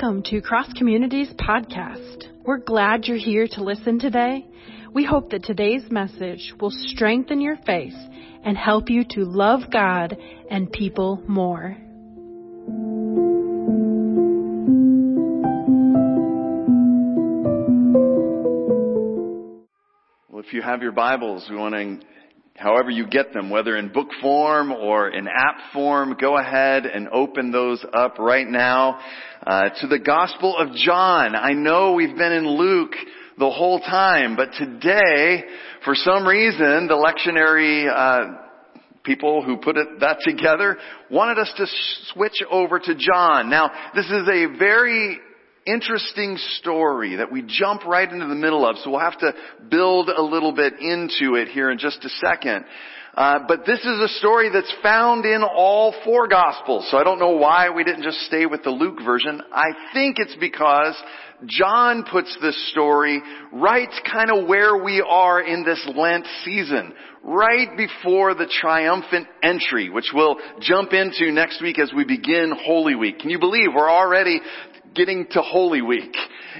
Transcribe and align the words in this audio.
Welcome 0.00 0.22
to 0.26 0.40
Cross 0.40 0.74
Communities 0.74 1.32
Podcast. 1.40 2.26
We're 2.44 2.58
glad 2.58 3.06
you're 3.06 3.16
here 3.16 3.48
to 3.48 3.64
listen 3.64 3.98
today. 3.98 4.46
We 4.94 5.04
hope 5.04 5.30
that 5.30 5.42
today's 5.42 5.90
message 5.90 6.54
will 6.60 6.70
strengthen 6.70 7.40
your 7.40 7.56
faith 7.66 7.96
and 8.44 8.56
help 8.56 8.90
you 8.90 9.02
to 9.10 9.24
love 9.24 9.62
God 9.72 10.16
and 10.52 10.70
people 10.70 11.20
more. 11.26 11.76
Well, 20.28 20.44
if 20.46 20.52
you 20.52 20.62
have 20.62 20.80
your 20.80 20.92
Bibles, 20.92 21.48
we 21.50 21.56
want 21.56 21.74
to 21.74 22.06
however 22.58 22.90
you 22.90 23.06
get 23.06 23.32
them, 23.32 23.50
whether 23.50 23.76
in 23.76 23.92
book 23.92 24.08
form 24.20 24.72
or 24.72 25.08
in 25.08 25.28
app 25.28 25.72
form, 25.72 26.16
go 26.20 26.36
ahead 26.36 26.86
and 26.86 27.08
open 27.08 27.52
those 27.52 27.84
up 27.92 28.18
right 28.18 28.46
now 28.46 28.98
uh, 29.46 29.68
to 29.80 29.86
the 29.86 29.98
Gospel 29.98 30.56
of 30.56 30.74
John. 30.74 31.36
I 31.36 31.52
know 31.52 31.92
we've 31.92 32.16
been 32.16 32.32
in 32.32 32.48
Luke 32.48 32.94
the 33.38 33.50
whole 33.50 33.78
time, 33.78 34.34
but 34.34 34.50
today, 34.58 35.44
for 35.84 35.94
some 35.94 36.26
reason, 36.26 36.88
the 36.88 36.94
lectionary 36.94 37.86
uh, 37.88 38.42
people 39.04 39.42
who 39.42 39.58
put 39.58 39.76
it, 39.76 40.00
that 40.00 40.18
together 40.24 40.76
wanted 41.10 41.38
us 41.38 41.52
to 41.56 41.66
switch 42.12 42.42
over 42.50 42.80
to 42.80 42.94
John. 42.96 43.48
Now, 43.48 43.70
this 43.94 44.06
is 44.06 44.28
a 44.28 44.58
very 44.58 45.18
interesting 45.72 46.38
story 46.58 47.16
that 47.16 47.30
we 47.30 47.42
jump 47.46 47.84
right 47.84 48.10
into 48.10 48.26
the 48.26 48.34
middle 48.34 48.68
of, 48.68 48.76
so 48.78 48.90
we'll 48.90 49.00
have 49.00 49.18
to 49.18 49.32
build 49.70 50.08
a 50.08 50.22
little 50.22 50.52
bit 50.52 50.74
into 50.80 51.34
it 51.34 51.48
here 51.48 51.70
in 51.70 51.78
just 51.78 52.04
a 52.04 52.08
second. 52.08 52.64
Uh, 53.14 53.40
but 53.48 53.66
this 53.66 53.80
is 53.80 54.00
a 54.00 54.08
story 54.18 54.48
that's 54.52 54.72
found 54.82 55.24
in 55.24 55.42
all 55.42 55.94
four 56.04 56.28
Gospels, 56.28 56.88
so 56.90 56.98
I 56.98 57.04
don't 57.04 57.18
know 57.18 57.36
why 57.36 57.70
we 57.70 57.82
didn't 57.82 58.04
just 58.04 58.20
stay 58.20 58.46
with 58.46 58.62
the 58.62 58.70
Luke 58.70 58.98
version. 59.04 59.42
I 59.52 59.72
think 59.92 60.16
it's 60.18 60.36
because 60.38 60.94
John 61.46 62.04
puts 62.10 62.36
this 62.40 62.70
story 62.70 63.20
right 63.52 63.88
kind 64.10 64.30
of 64.30 64.46
where 64.46 64.76
we 64.82 65.04
are 65.06 65.40
in 65.40 65.64
this 65.64 65.84
Lent 65.96 66.26
season, 66.44 66.92
right 67.24 67.76
before 67.76 68.34
the 68.34 68.46
triumphant 68.46 69.26
entry, 69.42 69.90
which 69.90 70.10
we'll 70.14 70.36
jump 70.60 70.92
into 70.92 71.32
next 71.32 71.60
week 71.60 71.78
as 71.78 71.90
we 71.94 72.04
begin 72.04 72.52
Holy 72.64 72.94
Week. 72.94 73.18
Can 73.18 73.30
you 73.30 73.38
believe 73.38 73.68
we're 73.74 73.90
already 73.90 74.40
getting 74.98 75.28
to 75.30 75.40
Holy 75.40 75.80
Week. 75.80 76.14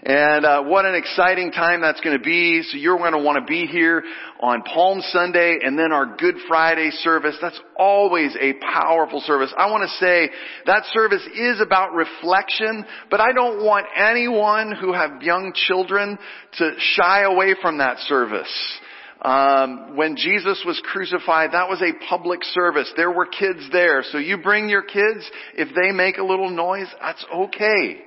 And 0.05 0.47
uh, 0.47 0.62
what 0.62 0.84
an 0.84 0.94
exciting 0.94 1.50
time 1.50 1.81
that's 1.81 2.00
going 2.00 2.17
to 2.17 2.22
be. 2.22 2.62
So 2.62 2.78
you're 2.78 2.97
going 2.97 3.12
to 3.12 3.19
want 3.19 3.44
to 3.44 3.44
be 3.44 3.67
here 3.67 4.05
on 4.41 4.62
Palm 4.62 5.00
Sunday 5.00 5.58
and 5.62 5.77
then 5.77 5.91
our 5.91 6.17
Good 6.17 6.36
Friday 6.47 6.91
service. 6.91 7.36
That's 7.42 7.61
always 7.77 8.36
a 8.41 8.55
powerful 8.55 9.20
service. 9.20 9.53
I 9.59 9.69
want 9.72 9.83
to 9.83 9.97
say 9.97 10.31
that 10.66 10.84
service 10.92 11.27
is 11.34 11.61
about 11.61 11.94
reflection, 11.94 12.86
but 13.11 13.20
I 13.20 13.33
don't 13.33 13.64
want 13.64 13.86
anyone 13.97 14.72
who 14.72 14.92
have 14.92 15.20
young 15.20 15.53
children 15.53 16.16
to 16.59 16.70
shy 16.78 17.22
away 17.22 17.56
from 17.61 17.78
that 17.78 17.98
service. 17.98 18.78
Um, 19.20 19.97
when 19.97 20.14
Jesus 20.14 20.62
was 20.64 20.81
crucified, 20.84 21.50
that 21.50 21.69
was 21.69 21.83
a 21.83 22.06
public 22.09 22.44
service. 22.44 22.92
There 22.97 23.11
were 23.11 23.27
kids 23.27 23.69
there. 23.72 24.05
So 24.05 24.19
you 24.19 24.39
bring 24.39 24.69
your 24.69 24.83
kids. 24.83 25.28
If 25.56 25.75
they 25.75 25.91
make 25.91 26.19
a 26.19 26.25
little 26.25 26.50
noise, 26.50 26.86
that's 27.00 27.27
okay. 27.34 28.05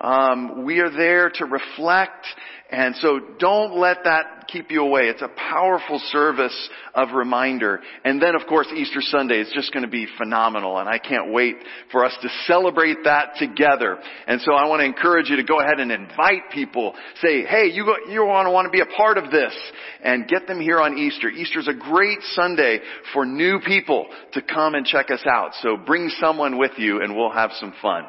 Um, 0.00 0.64
we 0.64 0.78
are 0.80 0.90
there 0.90 1.28
to 1.28 1.44
reflect, 1.44 2.26
and 2.70 2.94
so 2.96 3.20
don't 3.38 3.76
let 3.78 4.04
that 4.04 4.40
keep 4.46 4.70
you 4.70 4.82
away. 4.82 5.02
It's 5.02 5.22
a 5.22 5.28
powerful 5.28 5.98
service 6.10 6.70
of 6.94 7.12
reminder. 7.14 7.80
And 8.04 8.20
then, 8.20 8.34
of 8.34 8.46
course, 8.48 8.68
Easter 8.74 9.00
Sunday 9.00 9.40
is 9.40 9.50
just 9.54 9.72
going 9.72 9.84
to 9.84 9.90
be 9.90 10.06
phenomenal, 10.18 10.78
and 10.78 10.88
I 10.88 10.98
can't 10.98 11.32
wait 11.32 11.56
for 11.90 12.04
us 12.04 12.16
to 12.22 12.28
celebrate 12.46 12.98
that 13.04 13.34
together. 13.38 13.98
And 14.26 14.40
so 14.40 14.52
I 14.52 14.66
want 14.66 14.80
to 14.80 14.86
encourage 14.86 15.28
you 15.28 15.36
to 15.36 15.44
go 15.44 15.60
ahead 15.60 15.80
and 15.80 15.90
invite 15.92 16.50
people. 16.52 16.94
Say, 17.22 17.44
hey, 17.44 17.66
you, 17.72 17.84
go, 17.84 17.96
you 18.10 18.24
want 18.24 18.46
to 18.46 18.50
want 18.50 18.66
to 18.66 18.70
be 18.70 18.80
a 18.80 18.96
part 18.96 19.18
of 19.18 19.30
this, 19.30 19.54
and 20.02 20.28
get 20.28 20.46
them 20.46 20.60
here 20.60 20.80
on 20.80 20.98
Easter. 20.98 21.28
Easter's 21.28 21.68
a 21.68 21.74
great 21.74 22.18
Sunday 22.32 22.80
for 23.12 23.24
new 23.24 23.60
people 23.60 24.06
to 24.32 24.42
come 24.42 24.74
and 24.74 24.86
check 24.86 25.10
us 25.10 25.24
out. 25.26 25.52
So 25.60 25.76
bring 25.76 26.08
someone 26.20 26.58
with 26.58 26.72
you, 26.76 27.02
and 27.02 27.16
we'll 27.16 27.32
have 27.32 27.50
some 27.58 27.72
fun. 27.82 28.04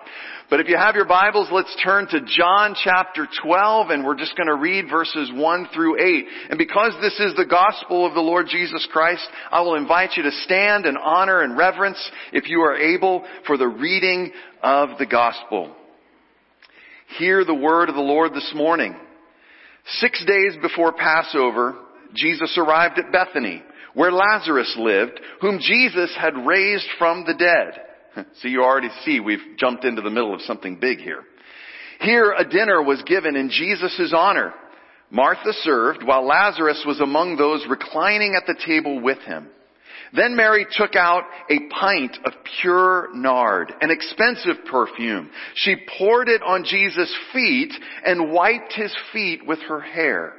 But 0.51 0.59
if 0.59 0.67
you 0.67 0.75
have 0.75 0.95
your 0.95 1.05
Bibles, 1.05 1.47
let's 1.49 1.73
turn 1.81 2.07
to 2.07 2.19
John 2.19 2.75
chapter 2.75 3.25
12 3.41 3.89
and 3.89 4.03
we're 4.03 4.17
just 4.17 4.35
going 4.35 4.47
to 4.47 4.50
read 4.55 4.89
verses 4.89 5.31
1 5.33 5.67
through 5.73 5.99
8. 5.99 6.25
And 6.49 6.57
because 6.57 6.93
this 7.01 7.19
is 7.19 7.35
the 7.35 7.45
gospel 7.45 8.05
of 8.05 8.13
the 8.13 8.21
Lord 8.21 8.47
Jesus 8.49 8.87
Christ, 8.91 9.27
I 9.51 9.61
will 9.61 9.75
invite 9.75 10.11
you 10.15 10.23
to 10.23 10.31
stand 10.43 10.85
in 10.85 10.97
honor 10.97 11.41
and 11.41 11.57
reverence, 11.57 11.99
if 12.33 12.49
you 12.49 12.61
are 12.61 12.75
able, 12.75 13.25
for 13.47 13.57
the 13.57 13.67
reading 13.67 14.31
of 14.61 14.97
the 14.99 15.05
gospel. 15.05 15.75
Hear 17.17 17.43
the 17.43 17.53
word 17.53 17.89
of 17.89 17.95
the 17.95 18.01
Lord 18.01 18.33
this 18.33 18.51
morning. 18.55 18.95
Six 19.99 20.23
days 20.25 20.55
before 20.61 20.93
Passover, 20.93 21.75
Jesus 22.15 22.57
arrived 22.57 22.99
at 22.99 23.11
Bethany, 23.11 23.63
where 23.93 24.11
Lazarus 24.11 24.73
lived, 24.77 25.19
whom 25.41 25.59
Jesus 25.59 26.15
had 26.19 26.45
raised 26.45 26.87
from 26.97 27.25
the 27.25 27.33
dead. 27.33 27.85
So 28.41 28.49
you 28.49 28.61
already 28.61 28.89
see 29.05 29.21
we've 29.21 29.57
jumped 29.57 29.85
into 29.85 30.01
the 30.01 30.09
middle 30.09 30.33
of 30.33 30.41
something 30.41 30.77
big 30.81 30.99
here. 30.99 31.23
Here 32.01 32.33
a 32.35 32.47
dinner 32.47 32.81
was 32.81 33.01
given 33.03 33.35
in 33.35 33.49
Jesus' 33.49 34.13
honor. 34.15 34.53
Martha 35.11 35.53
served 35.61 36.03
while 36.03 36.25
Lazarus 36.25 36.83
was 36.85 36.99
among 36.99 37.35
those 37.35 37.65
reclining 37.69 38.33
at 38.35 38.47
the 38.47 38.59
table 38.65 38.99
with 38.99 39.19
him. 39.19 39.47
Then 40.13 40.35
Mary 40.35 40.65
took 40.71 40.95
out 40.95 41.23
a 41.49 41.69
pint 41.69 42.17
of 42.25 42.33
pure 42.61 43.09
nard, 43.13 43.73
an 43.81 43.91
expensive 43.91 44.65
perfume. 44.69 45.29
She 45.55 45.75
poured 45.97 46.27
it 46.27 46.41
on 46.41 46.65
Jesus' 46.65 47.15
feet 47.33 47.71
and 48.05 48.31
wiped 48.31 48.73
his 48.73 48.93
feet 49.13 49.45
with 49.45 49.59
her 49.69 49.79
hair. 49.79 50.33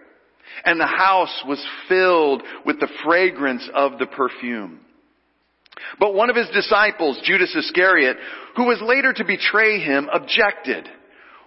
And 0.65 0.81
the 0.81 0.87
house 0.87 1.43
was 1.47 1.65
filled 1.89 2.43
with 2.67 2.81
the 2.81 2.91
fragrance 3.05 3.67
of 3.75 3.99
the 3.99 4.07
perfume. 4.07 4.81
But 5.99 6.15
one 6.15 6.29
of 6.29 6.37
his 6.37 6.49
disciples, 6.51 7.21
Judas 7.25 7.55
Iscariot, 7.55 8.17
who 8.57 8.65
was 8.65 8.83
later 8.83 9.13
to 9.13 9.25
betray 9.25 9.79
him, 9.79 10.09
objected. 10.13 10.89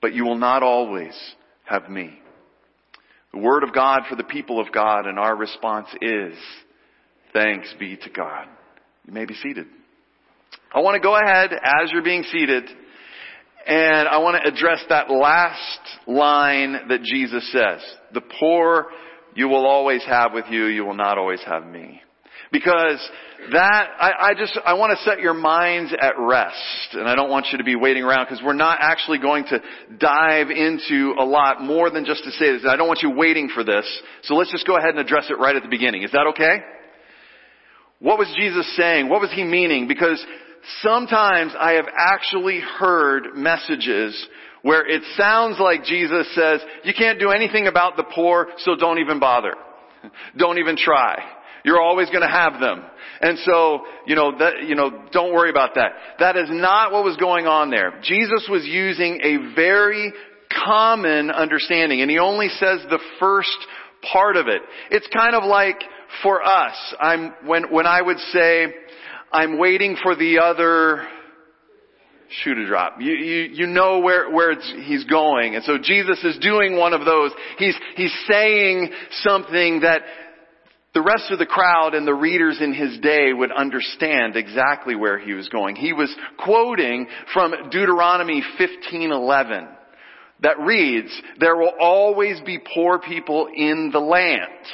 but 0.00 0.14
you 0.14 0.24
will 0.24 0.38
not 0.38 0.62
always 0.62 1.14
have 1.64 1.88
me. 1.88 2.18
The 3.32 3.38
word 3.38 3.62
of 3.62 3.74
God 3.74 4.02
for 4.08 4.16
the 4.16 4.24
people 4.24 4.60
of 4.60 4.72
God 4.72 5.06
and 5.06 5.18
our 5.18 5.36
response 5.36 5.88
is, 6.00 6.34
thanks 7.32 7.72
be 7.78 7.96
to 7.96 8.10
God. 8.10 8.46
You 9.06 9.12
may 9.12 9.26
be 9.26 9.34
seated. 9.34 9.66
I 10.72 10.80
want 10.80 10.94
to 10.94 11.00
go 11.00 11.16
ahead 11.16 11.52
as 11.52 11.90
you're 11.92 12.02
being 12.02 12.22
seated 12.24 12.64
and 13.66 14.08
I 14.08 14.18
want 14.18 14.42
to 14.42 14.48
address 14.48 14.82
that 14.88 15.10
last 15.10 15.80
line 16.06 16.88
that 16.88 17.02
Jesus 17.02 17.50
says. 17.52 17.82
The 18.14 18.22
poor 18.40 18.86
you 19.34 19.48
will 19.48 19.66
always 19.66 20.02
have 20.06 20.32
with 20.32 20.46
you, 20.50 20.66
you 20.66 20.84
will 20.84 20.96
not 20.96 21.18
always 21.18 21.40
have 21.46 21.66
me. 21.66 22.00
Because 22.50 22.98
that, 23.52 23.88
I, 24.00 24.30
I 24.30 24.34
just, 24.36 24.58
I 24.64 24.74
want 24.74 24.96
to 24.96 25.04
set 25.04 25.20
your 25.20 25.34
minds 25.34 25.92
at 25.98 26.14
rest. 26.18 26.94
And 26.94 27.08
I 27.08 27.14
don't 27.14 27.30
want 27.30 27.46
you 27.52 27.58
to 27.58 27.64
be 27.64 27.76
waiting 27.76 28.02
around 28.02 28.26
because 28.26 28.42
we're 28.44 28.54
not 28.54 28.78
actually 28.80 29.18
going 29.18 29.44
to 29.46 29.60
dive 29.98 30.50
into 30.50 31.14
a 31.18 31.24
lot 31.24 31.62
more 31.62 31.90
than 31.90 32.04
just 32.04 32.24
to 32.24 32.30
say 32.32 32.52
this. 32.52 32.64
I 32.68 32.76
don't 32.76 32.88
want 32.88 33.00
you 33.02 33.10
waiting 33.10 33.48
for 33.54 33.64
this. 33.64 33.86
So 34.22 34.34
let's 34.34 34.50
just 34.50 34.66
go 34.66 34.76
ahead 34.76 34.90
and 34.90 34.98
address 34.98 35.26
it 35.30 35.38
right 35.38 35.54
at 35.54 35.62
the 35.62 35.68
beginning. 35.68 36.02
Is 36.02 36.12
that 36.12 36.26
okay? 36.28 36.58
What 38.00 38.18
was 38.18 38.32
Jesus 38.38 38.76
saying? 38.76 39.08
What 39.08 39.20
was 39.20 39.32
he 39.32 39.44
meaning? 39.44 39.88
Because 39.88 40.24
sometimes 40.82 41.52
I 41.58 41.72
have 41.72 41.86
actually 41.96 42.60
heard 42.60 43.34
messages 43.34 44.26
where 44.62 44.86
it 44.86 45.02
sounds 45.16 45.58
like 45.60 45.84
Jesus 45.84 46.32
says, 46.34 46.60
you 46.84 46.92
can't 46.96 47.20
do 47.20 47.30
anything 47.30 47.66
about 47.66 47.96
the 47.96 48.04
poor, 48.04 48.48
so 48.58 48.74
don't 48.76 48.98
even 48.98 49.20
bother. 49.20 49.54
Don't 50.36 50.58
even 50.58 50.76
try. 50.76 51.37
You're 51.64 51.80
always 51.80 52.08
going 52.10 52.22
to 52.22 52.28
have 52.28 52.60
them. 52.60 52.82
And 53.20 53.38
so, 53.40 53.80
you 54.06 54.14
know, 54.14 54.36
that, 54.38 54.64
you 54.66 54.74
know, 54.74 55.06
don't 55.12 55.32
worry 55.32 55.50
about 55.50 55.74
that. 55.74 55.92
That 56.20 56.36
is 56.36 56.48
not 56.50 56.92
what 56.92 57.04
was 57.04 57.16
going 57.16 57.46
on 57.46 57.70
there. 57.70 58.00
Jesus 58.02 58.48
was 58.48 58.64
using 58.64 59.20
a 59.22 59.54
very 59.54 60.12
common 60.64 61.30
understanding, 61.30 62.00
and 62.00 62.10
he 62.10 62.18
only 62.18 62.48
says 62.48 62.80
the 62.88 63.00
first 63.18 63.56
part 64.12 64.36
of 64.36 64.46
it. 64.46 64.62
It's 64.90 65.08
kind 65.14 65.34
of 65.34 65.44
like 65.44 65.82
for 66.22 66.42
us, 66.42 66.94
I'm, 67.00 67.34
when, 67.44 67.72
when 67.72 67.86
I 67.86 68.00
would 68.00 68.18
say, 68.32 68.66
I'm 69.32 69.58
waiting 69.58 69.96
for 70.02 70.14
the 70.14 70.38
other 70.38 71.06
shoe 72.42 72.54
to 72.54 72.66
drop. 72.66 72.96
You, 73.00 73.12
you, 73.12 73.42
you 73.52 73.66
know 73.66 74.00
where, 74.00 74.30
where 74.30 74.58
he's 74.60 75.04
going. 75.04 75.54
And 75.54 75.64
so 75.64 75.78
Jesus 75.82 76.22
is 76.24 76.38
doing 76.40 76.76
one 76.76 76.92
of 76.92 77.04
those. 77.04 77.32
He's, 77.58 77.74
he's 77.96 78.14
saying 78.30 78.90
something 79.22 79.80
that 79.80 80.02
the 80.94 81.02
rest 81.02 81.30
of 81.30 81.38
the 81.38 81.46
crowd 81.46 81.94
and 81.94 82.06
the 82.06 82.14
readers 82.14 82.60
in 82.60 82.72
his 82.72 82.98
day 82.98 83.32
would 83.32 83.52
understand 83.52 84.36
exactly 84.36 84.96
where 84.96 85.18
he 85.18 85.32
was 85.32 85.48
going. 85.48 85.76
He 85.76 85.92
was 85.92 86.14
quoting 86.38 87.06
from 87.32 87.54
Deuteronomy 87.70 88.42
15:11 88.58 89.68
that 90.40 90.58
reads, 90.60 91.22
"There 91.38 91.56
will 91.56 91.74
always 91.78 92.40
be 92.40 92.58
poor 92.58 92.98
people 92.98 93.48
in 93.52 93.90
the 93.90 94.00
land." 94.00 94.72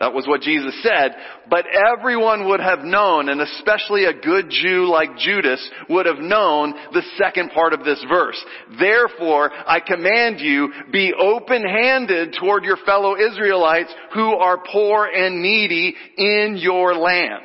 That 0.00 0.14
was 0.14 0.26
what 0.26 0.40
Jesus 0.40 0.74
said, 0.82 1.14
but 1.50 1.66
everyone 1.66 2.48
would 2.48 2.60
have 2.60 2.78
known, 2.80 3.28
and 3.28 3.38
especially 3.42 4.06
a 4.06 4.18
good 4.18 4.48
Jew 4.48 4.88
like 4.90 5.18
Judas 5.18 5.70
would 5.90 6.06
have 6.06 6.18
known 6.18 6.72
the 6.94 7.02
second 7.18 7.50
part 7.50 7.74
of 7.74 7.84
this 7.84 8.02
verse. 8.08 8.42
Therefore, 8.78 9.50
I 9.52 9.80
command 9.80 10.40
you, 10.40 10.72
be 10.90 11.12
open-handed 11.12 12.34
toward 12.40 12.64
your 12.64 12.78
fellow 12.86 13.14
Israelites 13.14 13.94
who 14.14 14.32
are 14.32 14.64
poor 14.72 15.04
and 15.04 15.42
needy 15.42 15.94
in 16.16 16.56
your 16.58 16.94
land. 16.94 17.44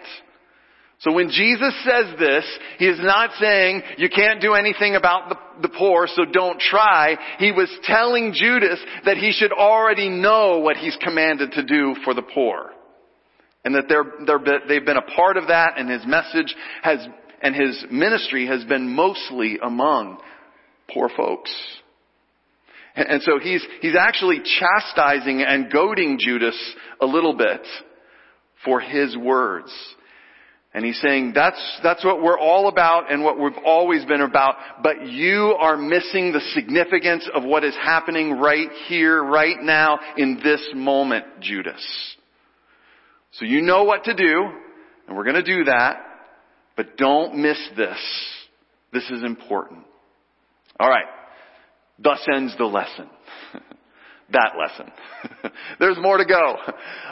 So 1.00 1.12
when 1.12 1.30
Jesus 1.30 1.74
says 1.84 2.18
this, 2.18 2.46
He 2.80 2.86
is 2.86 3.00
not 3.02 3.32
saying 3.40 3.82
you 3.98 4.10
can't 4.10 4.42
do 4.42 4.54
anything 4.54 4.96
about 4.96 5.30
the, 5.30 5.68
the, 5.68 5.70
poor, 5.70 6.08
so 6.08 6.24
don't 6.26 6.60
try. 6.60 7.18
He 7.38 7.52
was 7.52 7.70
telling 7.84 8.34
Judas 8.34 8.80
that 9.06 9.18
he 9.18 9.32
should 9.32 9.52
already 9.52 10.10
know 10.10 10.60
what 10.60 10.78
he's 10.78 10.98
commanded 11.02 11.52
to 11.54 11.64
do 11.64 11.96
for 12.04 12.14
the 12.14 12.22
poor. 12.22 12.72
And 13.66 13.76
that 13.76 13.86
they're, 13.90 14.06
they're, 14.26 14.62
they've 14.68 14.86
been 14.86 14.98
a 14.98 15.16
part 15.16 15.38
of 15.38 15.48
that 15.48 15.78
and 15.78 15.90
his 15.90 16.06
message 16.06 16.56
has, 16.82 17.06
and 17.42 17.56
his 17.56 17.86
ministry 17.92 18.48
has 18.48 18.64
been 18.64 18.88
mostly 18.88 19.60
among 19.62 20.20
poor 20.94 21.10
folks. 21.10 21.54
And, 22.96 23.08
and 23.10 23.22
so 23.24 23.40
he's, 23.40 23.66
he's 23.82 23.96
actually 24.00 24.42
chastising 24.60 25.42
and 25.42 25.72
goading 25.72 26.20
Judas 26.20 26.58
a 27.02 27.06
little 27.06 27.36
bit 27.36 27.66
for 28.64 28.80
his 28.80 29.18
words. 29.18 29.74
And 30.76 30.84
he's 30.84 31.00
saying 31.00 31.32
that's, 31.34 31.80
that's 31.84 32.04
what 32.04 32.22
we're 32.22 32.38
all 32.38 32.68
about 32.68 33.10
and 33.10 33.24
what 33.24 33.40
we've 33.40 33.64
always 33.64 34.04
been 34.04 34.20
about, 34.20 34.56
but 34.84 35.08
you 35.08 35.56
are 35.58 35.78
missing 35.78 36.34
the 36.34 36.42
significance 36.54 37.30
of 37.34 37.46
what 37.46 37.64
is 37.64 37.74
happening 37.76 38.34
right 38.34 38.68
here, 38.90 39.24
right 39.24 39.56
now, 39.62 39.98
in 40.18 40.42
this 40.44 40.62
moment, 40.76 41.24
Judas. 41.40 41.82
So 43.32 43.46
you 43.46 43.62
know 43.62 43.86
what 43.86 44.04
to 44.04 44.14
do, 44.16 44.50
and 45.08 45.16
we're 45.16 45.24
gonna 45.24 45.44
do 45.44 45.64
that, 45.64 45.96
but 46.76 46.98
don't 46.98 47.38
miss 47.38 47.58
this. 47.78 47.98
This 48.92 49.10
is 49.12 49.24
important. 49.24 49.86
Alright. 50.78 51.08
Thus 52.00 52.20
ends 52.36 52.54
the 52.58 52.66
lesson. 52.66 53.10
that 54.32 54.52
lesson. 54.60 54.92
There's 55.80 55.98
more 56.02 56.18
to 56.18 56.26
go. 56.26 56.58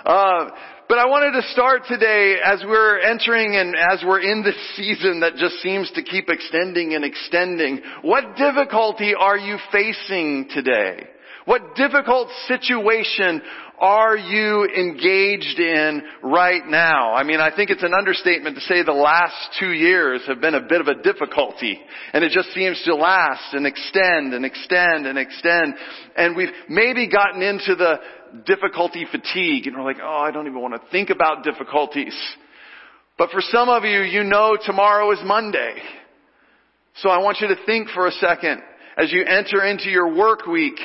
Uh, 0.06 0.50
but 0.90 0.98
I 0.98 1.06
wanted 1.06 1.40
to 1.42 1.48
start 1.50 1.84
today 1.88 2.36
as 2.44 2.64
we're 2.66 3.00
entering 3.00 3.56
and 3.56 3.76
as 3.76 4.04
we're 4.06 4.22
in 4.22 4.44
this 4.44 4.56
season 4.76 5.22
that 5.22 5.36
just 5.36 5.56
seems 5.62 5.90
to 5.92 6.04
keep 6.04 6.30
extending 6.30 6.94
and 6.94 7.04
extending. 7.04 7.82
What 8.02 8.36
difficulty 8.36 9.14
are 9.16 9.38
you 9.38 9.58
facing 9.72 10.50
today? 10.54 11.08
What 11.46 11.76
difficult 11.76 12.30
situation 12.48 13.42
are 13.80 14.16
you 14.16 14.66
engaged 14.66 15.60
in 15.60 16.04
right 16.22 16.66
now? 16.66 17.14
I 17.14 17.24
mean, 17.24 17.42
I 17.42 17.54
think 17.54 17.70
it's 17.70 17.84
an 17.84 17.94
understatement 17.94 18.56
to 18.56 18.62
say 18.62 18.84
the 18.84 18.94
last 18.94 19.36
two 19.60 19.72
years 19.72 20.22
have 20.28 20.40
been 20.40 20.56
a 20.56 20.62
bit 20.62 20.80
of 20.80 20.88
a 20.88 21.02
difficulty. 21.02 21.80
And 22.14 22.24
it 22.24 22.32
just 22.32 22.54
seems 22.54 22.82
to 22.86 22.96
last 22.96 23.54
and 23.54 23.68
extend 23.68 24.34
and 24.34 24.46
extend 24.46 25.06
and 25.06 25.18
extend. 25.18 25.74
And 26.16 26.36
we've 26.36 26.54
maybe 26.70 27.10
gotten 27.10 27.42
into 27.42 27.76
the 27.76 27.96
difficulty 28.46 29.06
fatigue 29.10 29.68
and 29.68 29.76
we're 29.76 29.84
like, 29.84 29.98
oh, 30.02 30.24
I 30.26 30.32
don't 30.32 30.48
even 30.48 30.62
want 30.62 30.74
to 30.74 30.92
think 30.92 31.10
about 31.10 31.44
difficulties. 31.44 32.16
But 33.18 33.30
for 33.30 33.42
some 33.42 33.70
of 33.70 33.84
you, 33.84 34.02
you 34.02 34.24
know 34.24 34.58
tomorrow 34.64 35.12
is 35.12 35.20
Monday. 35.24 35.76
So 36.96 37.10
I 37.10 37.20
want 37.20 37.40
you 37.42 37.48
to 37.48 37.56
think 37.66 37.90
for 37.90 38.08
a 38.08 38.12
second 38.12 38.62
as 38.98 39.12
you 39.12 39.24
enter 39.24 39.64
into 39.64 39.90
your 39.90 40.16
work 40.16 40.46
week 40.46 40.80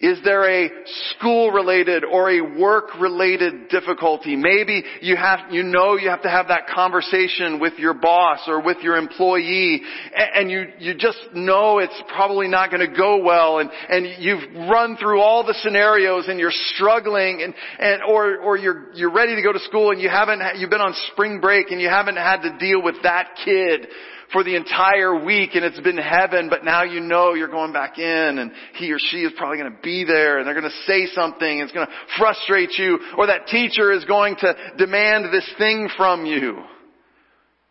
is 0.00 0.18
there 0.24 0.64
a 0.66 0.70
school 1.16 1.52
related 1.52 2.04
or 2.04 2.28
a 2.28 2.40
work 2.40 3.00
related 3.00 3.68
difficulty? 3.68 4.34
Maybe 4.34 4.82
you 5.00 5.16
have, 5.16 5.52
you 5.52 5.62
know 5.62 5.96
you 5.96 6.10
have 6.10 6.22
to 6.22 6.28
have 6.28 6.48
that 6.48 6.66
conversation 6.66 7.60
with 7.60 7.74
your 7.78 7.94
boss 7.94 8.40
or 8.48 8.60
with 8.60 8.78
your 8.82 8.96
employee 8.96 9.82
and 10.14 10.50
you, 10.50 10.66
you 10.80 10.94
just 10.94 11.18
know 11.32 11.78
it's 11.78 12.02
probably 12.08 12.48
not 12.48 12.70
going 12.70 12.86
to 12.86 12.96
go 12.96 13.22
well 13.22 13.60
and, 13.60 13.70
and 13.88 14.22
you've 14.22 14.68
run 14.68 14.96
through 14.96 15.20
all 15.20 15.46
the 15.46 15.54
scenarios 15.62 16.24
and 16.26 16.40
you're 16.40 16.50
struggling 16.74 17.40
and, 17.42 17.54
and, 17.78 18.02
or, 18.02 18.38
or 18.38 18.56
you're, 18.58 18.92
you're 18.94 19.12
ready 19.12 19.36
to 19.36 19.42
go 19.42 19.52
to 19.52 19.60
school 19.60 19.92
and 19.92 20.00
you 20.00 20.08
haven't, 20.08 20.42
you've 20.58 20.70
been 20.70 20.80
on 20.80 20.94
spring 21.12 21.40
break 21.40 21.70
and 21.70 21.80
you 21.80 21.88
haven't 21.88 22.16
had 22.16 22.42
to 22.42 22.58
deal 22.58 22.82
with 22.82 22.96
that 23.04 23.28
kid 23.44 23.86
for 24.34 24.42
the 24.42 24.56
entire 24.56 25.24
week 25.24 25.50
and 25.54 25.64
it's 25.64 25.80
been 25.80 25.96
heaven, 25.96 26.50
but 26.50 26.64
now 26.64 26.82
you 26.82 26.98
know 26.98 27.34
you're 27.34 27.48
going 27.48 27.72
back 27.72 27.98
in 27.98 28.38
and 28.38 28.50
he 28.74 28.90
or 28.90 28.98
she 28.98 29.18
is 29.18 29.32
probably 29.38 29.58
going 29.58 29.72
to 29.72 29.78
be 29.80 30.04
there 30.04 30.38
and 30.38 30.46
they're 30.46 30.60
going 30.60 30.70
to 30.70 30.82
say 30.86 31.06
something. 31.14 31.48
and 31.48 31.62
It's 31.62 31.72
going 31.72 31.86
to 31.86 31.92
frustrate 32.18 32.72
you 32.76 32.98
or 33.16 33.28
that 33.28 33.46
teacher 33.46 33.92
is 33.92 34.04
going 34.04 34.34
to 34.40 34.54
demand 34.76 35.32
this 35.32 35.48
thing 35.56 35.88
from 35.96 36.26
you. 36.26 36.58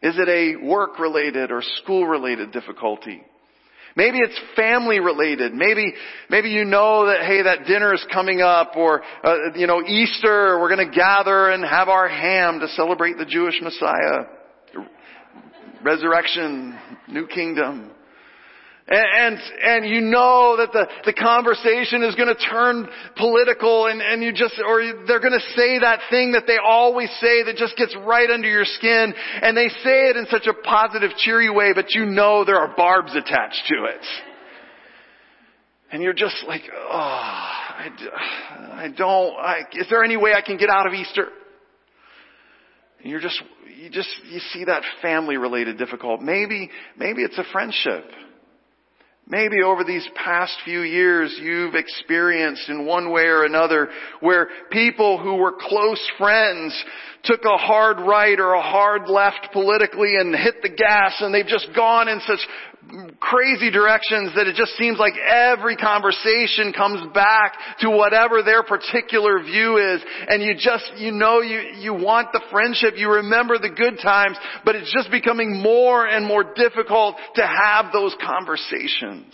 Is 0.02 0.16
it 0.18 0.30
a 0.30 0.66
work 0.66 1.00
related 1.00 1.52
or 1.52 1.62
school 1.84 2.08
related 2.08 2.54
difficulty? 2.54 3.22
Maybe 3.98 4.20
it's 4.20 4.40
family 4.56 5.02
related. 5.02 5.54
Maybe, 5.54 5.94
maybe 6.30 6.50
you 6.50 6.64
know 6.64 7.08
that, 7.08 7.26
hey, 7.26 7.44
that 7.44 7.66
dinner 7.68 7.94
is 7.94 8.04
coming 8.12 8.40
up 8.40 8.78
or, 8.78 9.04
uh, 9.24 9.54
you 9.56 9.68
know, 9.68 9.84
Easter, 9.86 10.58
we're 10.62 10.70
gonna 10.70 10.90
gather 10.90 11.50
and 11.50 11.64
have 11.66 11.90
our 11.90 12.08
ham 12.08 12.62
to 12.62 12.70
celebrate 12.70 13.18
the 13.18 13.26
Jewish 13.26 13.60
Messiah 13.62 14.43
resurrection, 15.84 16.78
new 17.08 17.28
kingdom. 17.28 17.92
And, 18.86 19.06
and, 19.16 19.40
and 19.64 19.90
you 19.90 20.02
know 20.02 20.58
that 20.58 20.74
the, 20.74 20.88
the 21.06 21.14
conversation 21.14 22.04
is 22.04 22.16
going 22.16 22.28
to 22.28 22.50
turn 22.50 22.88
political 23.16 23.88
and, 23.88 24.02
and 24.02 24.22
you 24.22 24.34
just, 24.34 24.56
or 24.66 24.82
they're 25.08 25.22
going 25.22 25.40
to 25.40 25.54
say 25.56 25.80
that 25.80 26.00
thing 26.10 26.34
that 26.34 26.44
they 26.48 26.58
always 26.58 27.10
say 27.22 27.44
that 27.44 27.56
just 27.56 27.78
gets 27.78 27.96
right 28.06 28.30
under 28.30 28.50
your 28.50 28.66
skin 28.66 29.14
and 29.42 29.56
they 29.56 29.70
say 29.70 30.10
it 30.10 30.18
in 30.18 30.26
such 30.30 30.48
a 30.48 30.54
positive, 30.54 31.12
cheery 31.18 31.50
way, 31.50 31.72
but 31.74 31.96
you 31.96 32.06
know 32.06 32.44
there 32.44 32.58
are 32.58 32.76
barbs 32.76 33.16
attached 33.16 33.64
to 33.68 33.86
it. 33.86 34.06
And 35.94 36.02
you're 36.02 36.14
just 36.14 36.44
like, 36.48 36.64
oh, 36.74 36.90
I, 36.92 37.90
I 38.72 38.88
don't, 38.90 39.34
I, 39.38 39.60
is 39.74 39.88
there 39.90 40.04
any 40.04 40.18
way 40.18 40.34
I 40.34 40.42
can 40.42 40.58
get 40.58 40.70
out 40.70 40.88
of 40.88 40.94
Easter? 40.94 41.28
And 43.04 43.12
you're 43.12 43.22
just, 43.22 43.42
you 43.78 43.90
just, 43.90 44.10
you 44.30 44.40
see 44.54 44.64
that 44.66 44.82
family 45.02 45.38
related 45.38 45.78
difficult. 45.78 46.22
Maybe, 46.22 46.70
maybe 46.98 47.22
it's 47.22 47.38
a 47.38 47.44
friendship. 47.52 48.06
Maybe 49.28 49.62
over 49.62 49.84
these 49.84 50.08
past 50.16 50.54
few 50.66 50.82
years 50.82 51.38
you've 51.42 51.76
experienced 51.76 52.68
in 52.68 52.86
one 52.86 53.12
way 53.12 53.24
or 53.24 53.44
another 53.44 53.90
where 54.20 54.50
people 54.70 55.18
who 55.18 55.36
were 55.36 55.54
close 55.58 56.12
friends 56.18 56.74
took 57.24 57.42
a 57.46 57.58
hard 57.58 58.00
right 58.00 58.40
or 58.40 58.54
a 58.54 58.62
hard 58.62 59.08
left 59.08 59.48
politically 59.54 60.16
and 60.18 60.36
hit 60.36 60.62
the 60.62 60.70
gas 60.70 61.16
and 61.22 61.34
they've 61.34 61.48
just 61.48 61.70
gone 61.76 62.08
in 62.10 62.20
such 62.28 62.40
crazy 63.20 63.72
directions 63.72 64.36
that 64.36 64.46
it 64.46 64.56
just 64.56 64.74
seems 64.74 65.00
like 65.00 65.14
every 65.18 65.78
conversation 65.78 66.74
comes 66.74 67.14
back 67.14 67.54
to 67.80 67.90
whatever 67.90 68.44
their 68.44 68.62
particular 68.62 69.42
view 69.42 69.78
is 69.78 70.02
and 70.28 70.44
you 70.44 70.54
just, 70.54 70.92
you 70.98 71.12
know 71.12 71.40
you, 71.40 71.60
you 71.80 71.94
want 71.94 72.32
the 72.34 72.42
friendship, 72.52 72.96
you 72.98 73.10
remember 73.10 73.58
the 73.58 73.70
good 73.70 74.00
times, 74.02 74.38
but 74.66 74.76
it's 74.76 74.94
just 74.94 75.10
becoming 75.10 75.62
more 75.62 76.06
and 76.06 76.26
more 76.26 76.44
difficult 76.44 77.16
to 77.36 77.48
have 77.48 77.94
those 77.94 78.16
conversations. 78.22 79.34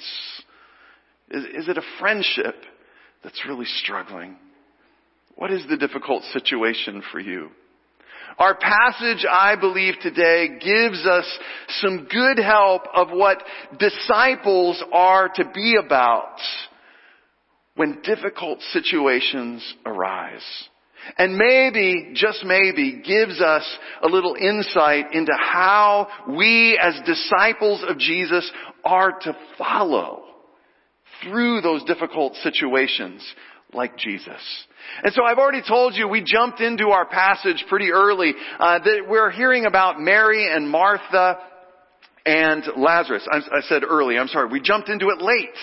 Is, 1.31 1.43
is 1.63 1.67
it 1.69 1.77
a 1.77 1.83
friendship 1.99 2.55
that's 3.23 3.43
really 3.47 3.65
struggling? 3.65 4.37
What 5.35 5.51
is 5.51 5.63
the 5.67 5.77
difficult 5.77 6.23
situation 6.33 7.01
for 7.11 7.19
you? 7.19 7.49
Our 8.39 8.55
passage, 8.55 9.25
I 9.29 9.57
believe 9.57 9.95
today, 10.01 10.47
gives 10.61 11.05
us 11.05 11.25
some 11.81 12.07
good 12.09 12.37
help 12.37 12.83
of 12.95 13.09
what 13.11 13.43
disciples 13.77 14.81
are 14.93 15.27
to 15.35 15.51
be 15.53 15.75
about 15.75 16.37
when 17.75 18.01
difficult 18.01 18.61
situations 18.71 19.75
arise. 19.85 20.69
And 21.17 21.37
maybe, 21.37 22.11
just 22.13 22.45
maybe, 22.45 23.01
gives 23.05 23.41
us 23.41 23.65
a 24.01 24.07
little 24.07 24.35
insight 24.35 25.13
into 25.13 25.33
how 25.37 26.07
we 26.29 26.79
as 26.81 26.97
disciples 27.05 27.83
of 27.85 27.97
Jesus 27.97 28.49
are 28.85 29.19
to 29.19 29.35
follow 29.57 30.23
through 31.23 31.59
those 31.59 31.83
difficult 31.83 32.35
situations 32.35 33.21
like 33.73 33.97
Jesus. 33.97 34.41
And 35.03 35.13
so 35.13 35.23
I've 35.23 35.37
already 35.37 35.61
told 35.67 35.95
you 35.95 36.07
we 36.07 36.23
jumped 36.23 36.61
into 36.61 36.89
our 36.89 37.05
passage 37.05 37.65
pretty 37.69 37.91
early 37.91 38.33
uh, 38.59 38.79
that 38.79 39.05
we're 39.07 39.31
hearing 39.31 39.65
about 39.65 39.99
Mary 39.99 40.47
and 40.53 40.69
Martha 40.69 41.37
and 42.25 42.63
Lazarus. 42.77 43.27
I, 43.31 43.37
I 43.37 43.61
said 43.61 43.83
early, 43.87 44.17
I'm 44.17 44.27
sorry, 44.27 44.49
we 44.49 44.61
jumped 44.61 44.89
into 44.89 45.09
it 45.09 45.21
late. 45.21 45.55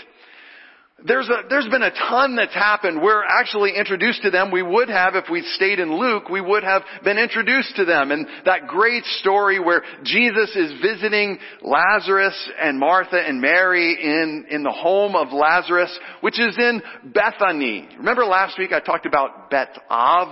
There's 1.05 1.29
a, 1.29 1.43
there's 1.51 1.69
been 1.69 1.83
a 1.83 1.91
ton 1.91 2.37
that's 2.37 2.55
happened. 2.55 3.03
We're 3.03 3.23
actually 3.23 3.77
introduced 3.77 4.23
to 4.23 4.31
them. 4.31 4.51
We 4.51 4.63
would 4.63 4.89
have, 4.89 5.15
if 5.15 5.27
we'd 5.31 5.45
stayed 5.45 5.79
in 5.79 5.95
Luke, 5.95 6.31
we 6.31 6.41
would 6.41 6.65
have 6.65 6.83
been 7.05 7.19
introduced 7.19 7.77
to 7.77 7.85
them. 7.85 8.13
And 8.13 8.27
that 8.47 8.67
great 8.67 9.05
story 9.21 9.61
where 9.61 9.83
Jesus 10.05 10.57
is 10.57 10.73
visiting 10.81 11.39
Lazarus 11.61 12.51
and 12.59 12.79
Martha 12.79 13.19
and 13.19 13.43
Mary 13.43 13.95
in, 14.03 14.47
in 14.49 14.63
the 14.63 14.73
home 14.73 15.15
of 15.17 15.33
Lazarus, 15.33 15.97
which 16.23 16.41
is 16.41 16.57
in 16.59 16.81
Bethany. 17.13 17.89
Remember 17.99 18.25
last 18.25 18.59
week 18.59 18.73
I 18.73 18.81
talked 18.81 19.05
about 19.05 19.51
Bet 19.51 19.79
Av, 19.91 20.29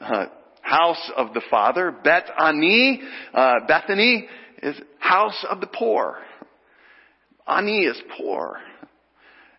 uh, 0.00 0.26
house 0.62 1.10
of 1.16 1.34
the 1.34 1.42
Father. 1.50 1.92
Bet 2.04 2.30
Ani, 2.38 3.02
uh, 3.34 3.54
Bethany 3.66 4.28
is 4.62 4.76
house 5.00 5.44
of 5.50 5.60
the 5.60 5.66
poor. 5.66 6.18
Ani 7.48 7.80
is 7.80 8.00
poor. 8.16 8.58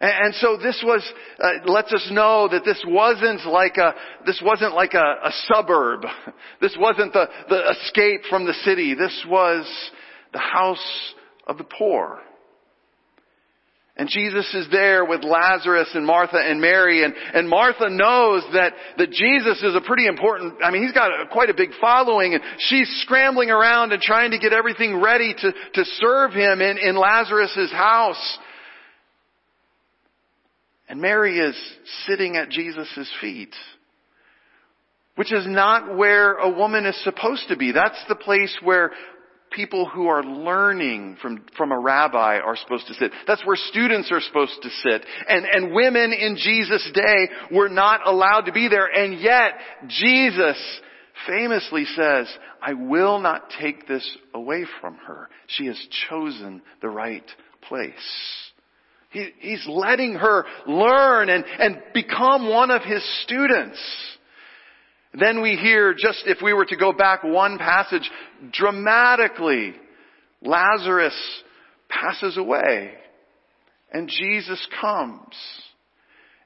And 0.02 0.34
so 0.36 0.56
this 0.56 0.82
was 0.86 1.04
uh, 1.44 1.70
lets 1.70 1.92
us 1.92 2.08
know 2.12 2.48
that 2.50 2.64
this 2.64 2.82
wasn't 2.88 3.46
like 3.46 3.76
a 3.76 3.94
this 4.26 4.42
wasn't 4.44 4.74
like 4.74 4.94
a, 4.94 4.98
a 4.98 5.32
suburb. 5.48 6.06
This 6.62 6.76
wasn't 6.78 7.14
the, 7.14 7.26
the 7.48 7.70
escape 7.72 8.24
from 8.30 8.46
the 8.46 8.54
city. 8.66 8.94
This 8.94 9.26
was 9.30 9.66
the 10.34 10.40
house 10.40 11.14
of 11.48 11.58
the 11.58 11.64
poor. 11.64 12.20
And 14.00 14.08
Jesus 14.08 14.54
is 14.54 14.68
there 14.72 15.04
with 15.04 15.26
Lazarus 15.26 15.90
and 15.94 16.06
Martha 16.06 16.38
and 16.38 16.62
Mary 16.62 17.04
and, 17.04 17.14
and 17.34 17.50
Martha 17.50 17.90
knows 17.90 18.44
that, 18.54 18.72
that 18.98 19.12
Jesus 19.12 19.62
is 19.62 19.76
a 19.76 19.82
pretty 19.82 20.08
important, 20.08 20.56
I 20.64 20.72
mean, 20.72 20.84
he's 20.84 20.94
got 20.94 21.12
a, 21.12 21.28
quite 21.28 21.50
a 21.50 21.54
big 21.54 21.72
following 21.82 22.34
and 22.34 22.42
she's 22.60 22.90
scrambling 23.04 23.52
around 23.52 23.92
and 23.92 24.02
trying 24.02 24.32
to 24.32 24.40
get 24.40 24.54
everything 24.54 25.02
ready 25.02 25.34
to, 25.34 25.52
to 25.52 25.86
serve 26.00 26.32
him 26.32 26.62
in, 26.62 26.78
in 26.78 26.96
Lazarus' 26.96 27.72
house. 27.74 28.38
And 30.90 31.00
Mary 31.00 31.40
is 31.40 31.56
sitting 32.08 32.36
at 32.36 32.50
Jesus' 32.50 33.10
feet. 33.22 33.54
Which 35.16 35.32
is 35.32 35.46
not 35.48 35.96
where 35.96 36.34
a 36.36 36.50
woman 36.50 36.86
is 36.86 37.02
supposed 37.04 37.48
to 37.50 37.58
be. 37.58 37.72
That's 37.72 38.02
the 38.08 38.16
place 38.16 38.58
where 38.64 38.92
people 39.52 39.88
who 39.88 40.08
are 40.08 40.24
learning 40.24 41.18
from, 41.22 41.46
from 41.58 41.72
a 41.72 41.80
rabbi 41.80 42.38
are 42.38 42.56
supposed 42.56 42.88
to 42.88 42.94
sit. 42.94 43.12
That's 43.28 43.46
where 43.46 43.56
students 43.56 44.12
are 44.12 44.22
supposed 44.22 44.58
to 44.62 44.70
sit. 44.70 45.06
And, 45.28 45.46
and 45.46 45.74
women 45.74 46.14
in 46.14 46.38
Jesus' 46.38 46.90
day 46.94 47.30
were 47.52 47.70
not 47.70 48.08
allowed 48.08 48.42
to 48.42 48.52
be 48.52 48.68
there. 48.68 48.88
And 48.88 49.20
yet, 49.20 49.54
Jesus 49.88 50.58
famously 51.28 51.86
says, 51.86 52.28
I 52.62 52.74
will 52.74 53.20
not 53.20 53.52
take 53.60 53.88
this 53.88 54.18
away 54.34 54.66
from 54.82 54.96
her. 55.06 55.30
She 55.48 55.68
has 55.68 55.80
chosen 56.10 56.62
the 56.82 56.90
right 56.90 57.26
place. 57.62 57.94
He, 59.12 59.30
he's 59.40 59.66
letting 59.68 60.14
her 60.14 60.46
learn 60.68 61.30
and, 61.30 61.44
and 61.44 61.82
become 61.94 62.50
one 62.50 62.70
of 62.70 62.84
his 62.84 63.04
students. 63.24 63.80
Then 65.14 65.42
we 65.42 65.56
hear, 65.56 65.94
just 65.94 66.24
if 66.26 66.38
we 66.44 66.54
were 66.54 66.66
to 66.66 66.78
go 66.78 66.94
back 66.94 67.24
one 67.24 67.58
passage, 67.58 68.10
dramatically, 68.52 69.74
Lazarus 70.42 71.16
passes 71.90 72.38
away 72.38 72.94
and 73.92 74.08
Jesus 74.08 74.66
comes 74.80 75.34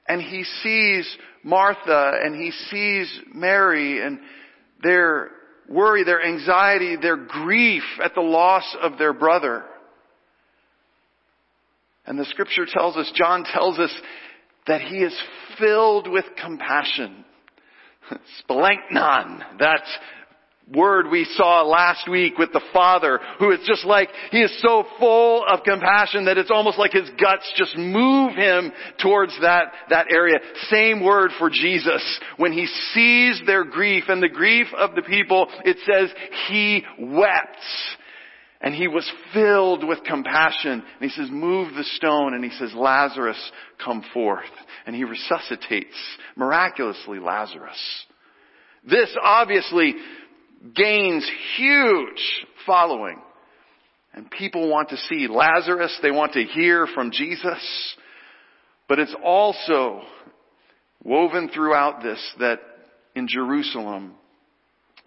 and 0.08 0.20
he 0.20 0.44
sees 0.62 1.16
Martha 1.42 2.12
and 2.22 2.34
he 2.34 2.50
sees 2.50 3.20
Mary 3.34 4.04
and 4.04 4.18
their 4.82 5.30
worry, 5.68 6.04
their 6.04 6.24
anxiety, 6.24 6.96
their 6.96 7.16
grief 7.16 7.82
at 8.02 8.14
the 8.14 8.20
loss 8.20 8.76
of 8.82 8.98
their 8.98 9.12
brother. 9.12 9.64
And 12.06 12.18
the 12.18 12.24
scripture 12.26 12.66
tells 12.66 12.96
us, 12.96 13.10
John 13.14 13.44
tells 13.44 13.78
us 13.78 13.94
that 14.66 14.82
he 14.82 14.98
is 14.98 15.18
filled 15.58 16.10
with 16.10 16.24
compassion. 16.40 17.24
Splanchnon, 18.48 19.58
that 19.58 19.82
word 20.72 21.10
we 21.10 21.24
saw 21.34 21.62
last 21.62 22.08
week 22.08 22.38
with 22.38 22.52
the 22.52 22.62
Father, 22.72 23.20
who 23.38 23.50
is 23.50 23.60
just 23.66 23.84
like, 23.84 24.08
he 24.30 24.40
is 24.40 24.62
so 24.62 24.84
full 24.98 25.44
of 25.46 25.62
compassion 25.62 26.24
that 26.24 26.38
it's 26.38 26.50
almost 26.50 26.78
like 26.78 26.92
his 26.92 27.08
guts 27.20 27.50
just 27.56 27.76
move 27.76 28.34
him 28.34 28.72
towards 29.02 29.38
that, 29.42 29.72
that 29.90 30.06
area. 30.10 30.36
Same 30.70 31.02
word 31.02 31.30
for 31.38 31.50
Jesus. 31.50 32.02
When 32.36 32.52
he 32.52 32.66
sees 32.66 33.42
their 33.46 33.64
grief 33.64 34.04
and 34.08 34.22
the 34.22 34.28
grief 34.28 34.66
of 34.76 34.94
the 34.94 35.02
people, 35.02 35.48
it 35.64 35.76
says 35.90 36.10
he 36.48 36.82
wept. 36.98 37.58
And 38.64 38.74
he 38.74 38.88
was 38.88 39.08
filled 39.34 39.86
with 39.86 40.04
compassion. 40.04 40.72
And 40.72 40.82
he 41.00 41.10
says, 41.10 41.28
move 41.30 41.74
the 41.74 41.84
stone. 41.84 42.32
And 42.32 42.42
he 42.42 42.50
says, 42.50 42.72
Lazarus, 42.74 43.38
come 43.84 44.02
forth. 44.14 44.50
And 44.86 44.96
he 44.96 45.04
resuscitates 45.04 45.94
miraculously 46.34 47.18
Lazarus. 47.18 47.76
This 48.82 49.14
obviously 49.22 49.94
gains 50.74 51.30
huge 51.58 52.46
following. 52.64 53.20
And 54.14 54.30
people 54.30 54.70
want 54.70 54.88
to 54.88 54.96
see 54.96 55.28
Lazarus. 55.28 55.98
They 56.02 56.10
want 56.10 56.32
to 56.32 56.44
hear 56.44 56.86
from 56.86 57.10
Jesus. 57.10 57.94
But 58.88 58.98
it's 58.98 59.14
also 59.22 60.00
woven 61.02 61.50
throughout 61.50 62.02
this 62.02 62.34
that 62.38 62.60
in 63.14 63.28
Jerusalem, 63.28 64.14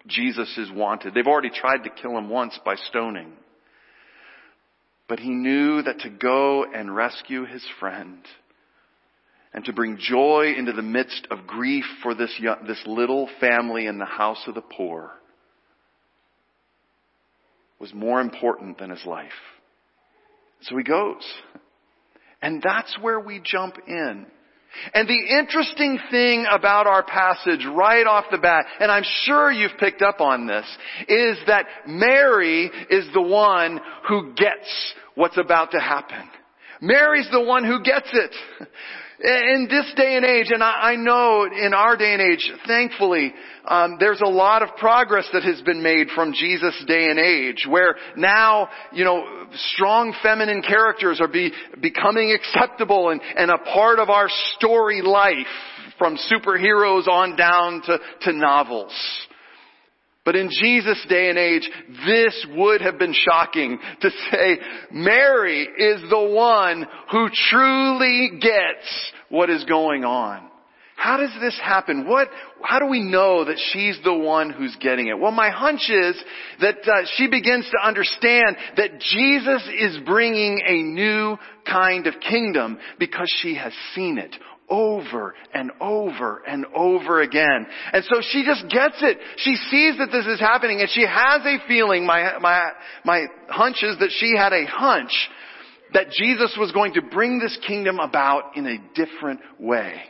Jesus 0.06 0.56
is 0.58 0.70
wanted. 0.70 1.12
They've 1.12 1.26
already 1.26 1.50
tried 1.50 1.82
to 1.82 1.90
kill 1.90 2.16
him 2.16 2.28
once 2.28 2.56
by 2.64 2.76
stoning. 2.76 3.32
But 5.08 5.20
he 5.20 5.30
knew 5.30 5.82
that 5.82 6.00
to 6.00 6.10
go 6.10 6.64
and 6.64 6.94
rescue 6.94 7.46
his 7.46 7.64
friend 7.80 8.18
and 9.54 9.64
to 9.64 9.72
bring 9.72 9.98
joy 9.98 10.52
into 10.56 10.72
the 10.72 10.82
midst 10.82 11.26
of 11.30 11.46
grief 11.46 11.84
for 12.02 12.14
this, 12.14 12.34
young, 12.38 12.66
this 12.66 12.82
little 12.86 13.28
family 13.40 13.86
in 13.86 13.98
the 13.98 14.04
house 14.04 14.42
of 14.46 14.54
the 14.54 14.60
poor 14.60 15.10
was 17.78 17.94
more 17.94 18.20
important 18.20 18.78
than 18.78 18.90
his 18.90 19.04
life. 19.06 19.30
So 20.62 20.76
he 20.76 20.82
goes. 20.82 21.22
And 22.42 22.62
that's 22.62 22.98
where 23.00 23.20
we 23.20 23.40
jump 23.42 23.76
in. 23.86 24.26
And 24.94 25.08
the 25.08 25.38
interesting 25.38 25.98
thing 26.10 26.46
about 26.50 26.86
our 26.86 27.02
passage 27.02 27.66
right 27.66 28.06
off 28.06 28.26
the 28.30 28.38
bat, 28.38 28.66
and 28.80 28.90
I'm 28.90 29.04
sure 29.24 29.50
you've 29.50 29.78
picked 29.78 30.02
up 30.02 30.20
on 30.20 30.46
this, 30.46 30.66
is 31.08 31.38
that 31.46 31.66
Mary 31.86 32.70
is 32.90 33.06
the 33.12 33.22
one 33.22 33.80
who 34.08 34.34
gets 34.34 34.94
what's 35.14 35.36
about 35.36 35.72
to 35.72 35.80
happen. 35.80 36.28
Mary's 36.80 37.28
the 37.30 37.42
one 37.42 37.64
who 37.64 37.82
gets 37.82 38.08
it. 38.12 38.34
In 39.20 39.66
this 39.68 39.92
day 39.96 40.14
and 40.14 40.24
age, 40.24 40.46
and 40.50 40.62
I 40.62 40.94
know 40.94 41.44
in 41.44 41.74
our 41.74 41.96
day 41.96 42.12
and 42.12 42.22
age, 42.22 42.52
thankfully, 42.68 43.34
um, 43.66 43.96
there's 43.98 44.20
a 44.20 44.28
lot 44.28 44.62
of 44.62 44.68
progress 44.76 45.28
that 45.32 45.42
has 45.42 45.60
been 45.62 45.82
made 45.82 46.06
from 46.14 46.32
Jesus' 46.32 46.84
day 46.86 47.10
and 47.10 47.18
age, 47.18 47.66
where 47.68 47.96
now, 48.16 48.68
you 48.92 49.04
know, 49.04 49.46
strong 49.74 50.14
feminine 50.22 50.62
characters 50.62 51.20
are 51.20 51.26
be, 51.26 51.50
becoming 51.82 52.30
acceptable 52.30 53.10
and, 53.10 53.20
and 53.36 53.50
a 53.50 53.58
part 53.58 53.98
of 53.98 54.08
our 54.08 54.28
story 54.56 55.02
life, 55.02 55.48
from 55.98 56.16
superheroes 56.30 57.08
on 57.08 57.36
down 57.36 57.82
to, 57.82 57.98
to 58.22 58.32
novels. 58.32 58.94
But 60.28 60.36
in 60.36 60.50
Jesus' 60.50 61.06
day 61.08 61.30
and 61.30 61.38
age, 61.38 61.70
this 62.06 62.46
would 62.54 62.82
have 62.82 62.98
been 62.98 63.14
shocking 63.14 63.78
to 64.02 64.10
say, 64.30 64.58
Mary 64.90 65.62
is 65.62 66.02
the 66.10 66.22
one 66.22 66.86
who 67.10 67.30
truly 67.48 68.32
gets 68.38 69.12
what 69.30 69.48
is 69.48 69.64
going 69.64 70.04
on. 70.04 70.50
How 70.96 71.16
does 71.16 71.30
this 71.40 71.58
happen? 71.64 72.06
What, 72.06 72.28
how 72.62 72.78
do 72.78 72.88
we 72.88 73.02
know 73.02 73.46
that 73.46 73.58
she's 73.72 73.98
the 74.04 74.12
one 74.12 74.50
who's 74.50 74.76
getting 74.82 75.06
it? 75.06 75.18
Well, 75.18 75.32
my 75.32 75.48
hunch 75.48 75.88
is 75.88 76.22
that 76.60 76.76
uh, 76.86 77.06
she 77.16 77.28
begins 77.28 77.64
to 77.70 77.88
understand 77.88 78.58
that 78.76 79.00
Jesus 79.00 79.66
is 79.80 79.98
bringing 80.04 80.60
a 80.66 80.82
new 80.82 81.38
kind 81.66 82.06
of 82.06 82.20
kingdom 82.20 82.76
because 82.98 83.34
she 83.40 83.54
has 83.54 83.72
seen 83.94 84.18
it 84.18 84.36
over 84.70 85.34
and 85.54 85.70
over 85.80 86.42
and 86.46 86.66
over 86.74 87.20
again. 87.22 87.66
And 87.92 88.04
so 88.04 88.20
she 88.20 88.44
just 88.44 88.62
gets 88.70 88.96
it. 89.00 89.18
She 89.36 89.56
sees 89.56 89.98
that 89.98 90.10
this 90.12 90.26
is 90.26 90.40
happening 90.40 90.80
and 90.80 90.88
she 90.90 91.06
has 91.06 91.42
a 91.44 91.66
feeling, 91.66 92.06
my, 92.06 92.38
my, 92.40 92.70
my 93.04 93.26
hunch 93.48 93.82
is 93.82 93.98
that 93.98 94.10
she 94.18 94.34
had 94.36 94.52
a 94.52 94.66
hunch 94.66 95.12
that 95.94 96.10
Jesus 96.10 96.54
was 96.58 96.72
going 96.72 96.94
to 96.94 97.02
bring 97.02 97.38
this 97.38 97.58
kingdom 97.66 97.98
about 97.98 98.56
in 98.56 98.66
a 98.66 98.78
different 98.94 99.40
way. 99.58 100.02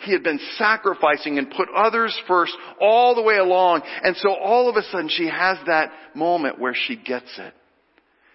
He 0.00 0.12
had 0.12 0.22
been 0.22 0.40
sacrificing 0.58 1.38
and 1.38 1.50
put 1.50 1.68
others 1.74 2.18
first 2.28 2.52
all 2.80 3.14
the 3.14 3.22
way 3.22 3.36
along. 3.36 3.82
And 4.02 4.14
so 4.16 4.34
all 4.34 4.68
of 4.68 4.76
a 4.76 4.82
sudden 4.82 5.08
she 5.08 5.28
has 5.28 5.56
that 5.66 5.90
moment 6.14 6.58
where 6.58 6.74
she 6.74 6.96
gets 6.96 7.32
it. 7.38 7.54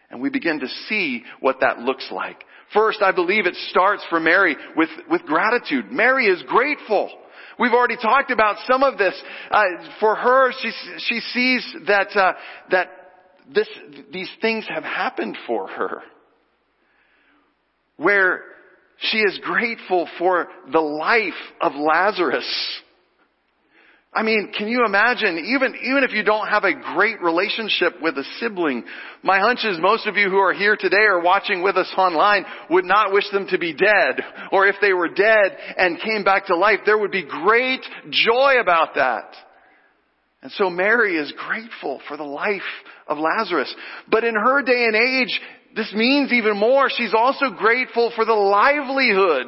And 0.09 0.21
we 0.21 0.31
begin 0.31 0.61
to 0.61 0.67
see 0.87 1.23
what 1.39 1.57
that 1.61 1.77
looks 1.79 2.09
like. 2.11 2.43
First, 2.73 3.01
I 3.01 3.11
believe 3.11 3.45
it 3.45 3.55
starts 3.69 4.03
for 4.09 4.19
Mary 4.19 4.55
with, 4.75 4.89
with 5.09 5.23
gratitude. 5.23 5.91
Mary 5.91 6.27
is 6.27 6.43
grateful. 6.43 7.09
We've 7.59 7.73
already 7.73 7.97
talked 7.97 8.31
about 8.31 8.57
some 8.67 8.83
of 8.83 8.97
this. 8.97 9.19
Uh, 9.51 9.63
for 9.99 10.15
her, 10.15 10.51
she, 10.61 10.71
she 10.99 11.19
sees 11.19 11.75
that, 11.87 12.15
uh, 12.15 12.33
that 12.71 12.87
this, 13.53 13.67
these 14.13 14.29
things 14.41 14.65
have 14.73 14.83
happened 14.83 15.37
for 15.47 15.67
her. 15.67 16.01
Where 17.97 18.43
she 18.99 19.17
is 19.17 19.39
grateful 19.43 20.07
for 20.17 20.47
the 20.71 20.79
life 20.79 21.33
of 21.61 21.73
Lazarus. 21.75 22.47
I 24.11 24.23
mean, 24.23 24.51
can 24.57 24.67
you 24.67 24.85
imagine, 24.85 25.37
even, 25.37 25.75
even 25.83 26.03
if 26.03 26.13
you 26.13 26.23
don't 26.23 26.47
have 26.47 26.63
a 26.63 26.73
great 26.95 27.21
relationship 27.21 28.01
with 28.01 28.17
a 28.17 28.23
sibling, 28.39 28.83
my 29.21 29.39
hunch 29.39 29.59
is 29.63 29.77
most 29.79 30.07
of 30.07 30.15
you 30.15 30.29
who 30.29 30.37
are 30.37 30.53
here 30.53 30.75
today 30.75 31.05
or 31.07 31.21
watching 31.21 31.61
with 31.61 31.77
us 31.77 31.93
online 31.95 32.43
would 32.71 32.85
not 32.85 33.13
wish 33.13 33.29
them 33.31 33.45
to 33.51 33.59
be 33.59 33.71
dead. 33.71 34.19
Or 34.51 34.65
if 34.65 34.75
they 34.81 34.93
were 34.93 35.09
dead 35.09 35.55
and 35.77 36.01
came 36.01 36.23
back 36.23 36.47
to 36.47 36.55
life, 36.55 36.79
there 36.87 36.97
would 36.97 37.11
be 37.11 37.23
great 37.23 37.81
joy 38.09 38.55
about 38.59 38.95
that. 38.95 39.35
And 40.41 40.51
so 40.53 40.71
Mary 40.71 41.15
is 41.15 41.31
grateful 41.37 42.01
for 42.07 42.17
the 42.17 42.23
life 42.23 42.61
of 43.07 43.19
Lazarus. 43.19 43.73
But 44.09 44.23
in 44.23 44.33
her 44.33 44.63
day 44.63 44.85
and 44.85 44.95
age, 44.95 45.39
this 45.79 45.93
means 45.93 46.33
even 46.33 46.57
more. 46.57 46.89
She's 46.89 47.13
also 47.13 47.51
grateful 47.51 48.11
for 48.13 48.25
the 48.25 48.33
livelihood 48.33 49.47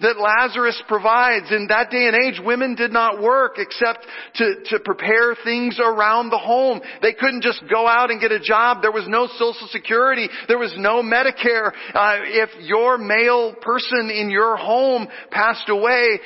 that 0.00 0.16
Lazarus 0.18 0.82
provides. 0.88 1.52
In 1.52 1.66
that 1.68 1.90
day 1.90 2.06
and 2.06 2.16
age, 2.16 2.40
women 2.42 2.74
did 2.76 2.92
not 2.92 3.20
work 3.20 3.56
except 3.58 4.06
to, 4.36 4.54
to 4.70 4.80
prepare 4.80 5.36
things 5.44 5.78
around 5.78 6.30
the 6.30 6.38
home. 6.38 6.80
They 7.02 7.12
couldn't 7.12 7.42
just 7.42 7.62
go 7.70 7.86
out 7.86 8.10
and 8.10 8.22
get 8.22 8.32
a 8.32 8.40
job. 8.40 8.80
There 8.80 8.90
was 8.90 9.04
no 9.06 9.26
social 9.26 9.68
security. 9.70 10.30
There 10.48 10.56
was 10.56 10.74
no 10.78 11.02
Medicare. 11.02 11.72
Uh, 11.92 12.20
if 12.24 12.48
your 12.66 12.96
male 12.96 13.54
person 13.60 14.08
in 14.08 14.30
your 14.30 14.56
home 14.56 15.06
passed 15.30 15.68
away, 15.68 16.20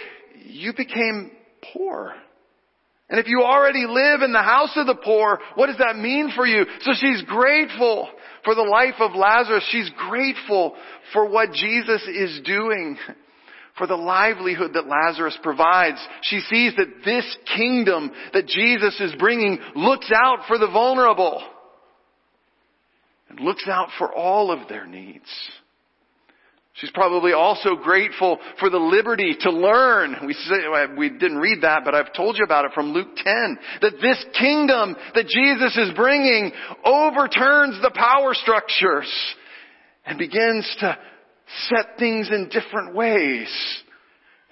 you 0.45 0.75
became 0.77 1.33
poor. 1.73 2.15
And 3.09 3.19
if 3.19 3.27
you 3.27 3.43
already 3.43 3.87
live 3.89 4.23
in 4.23 4.33
the 4.33 4.43
house 4.43 4.71
of 4.77 4.87
the 4.87 4.95
poor, 4.95 5.41
what 5.57 5.67
does 5.67 5.79
that 5.79 5.97
mean 5.97 6.31
for 6.37 6.47
you? 6.47 6.65
So 6.83 6.93
she's 6.95 7.23
grateful 7.23 8.09
for 8.45 8.55
the 8.55 8.63
life 8.63 8.95
of 9.01 9.15
Lazarus. 9.15 9.67
She's 9.71 9.91
grateful 10.09 10.75
for 11.13 11.29
what 11.29 11.53
Jesus 11.53 12.03
is 12.07 12.41
doing, 12.45 12.97
for 13.77 13.87
the 13.87 13.97
livelihood 13.97 14.73
that 14.75 14.87
Lazarus 14.87 15.39
provides. 15.43 15.99
She 16.23 16.41
sees 16.41 16.75
that 16.77 17.05
this 17.05 17.37
kingdom 17.57 18.11
that 18.33 18.47
Jesus 18.47 19.01
is 19.01 19.15
bringing 19.19 19.59
looks 19.75 20.11
out 20.15 20.47
for 20.47 20.59
the 20.59 20.71
vulnerable 20.71 21.43
and 23.29 23.41
looks 23.41 23.67
out 23.69 23.89
for 23.99 24.13
all 24.13 24.51
of 24.51 24.69
their 24.69 24.87
needs. 24.87 25.29
She's 26.81 26.91
probably 26.93 27.33
also 27.35 27.77
grateful 27.77 28.39
for 28.59 28.71
the 28.71 28.79
liberty 28.79 29.37
to 29.41 29.51
learn. 29.51 30.17
We, 30.27 30.33
say, 30.33 30.57
we 30.97 31.11
didn't 31.11 31.37
read 31.37 31.63
that, 31.63 31.83
but 31.85 31.95
I've 31.95 32.15
told 32.15 32.39
you 32.39 32.45
about 32.45 32.65
it 32.65 32.73
from 32.73 32.93
Luke 32.93 33.17
10. 33.17 33.59
That 33.83 34.01
this 34.01 34.25
kingdom 34.39 34.97
that 35.15 35.27
Jesus 35.27 35.77
is 35.77 35.95
bringing 35.95 36.53
overturns 36.83 37.81
the 37.83 37.93
power 37.95 38.33
structures 38.33 39.13
and 40.07 40.19
begins 40.19 40.75
to 40.81 40.97
set 41.69 41.99
things 41.99 42.31
in 42.31 42.49
different 42.49 42.95
ways. 42.95 43.83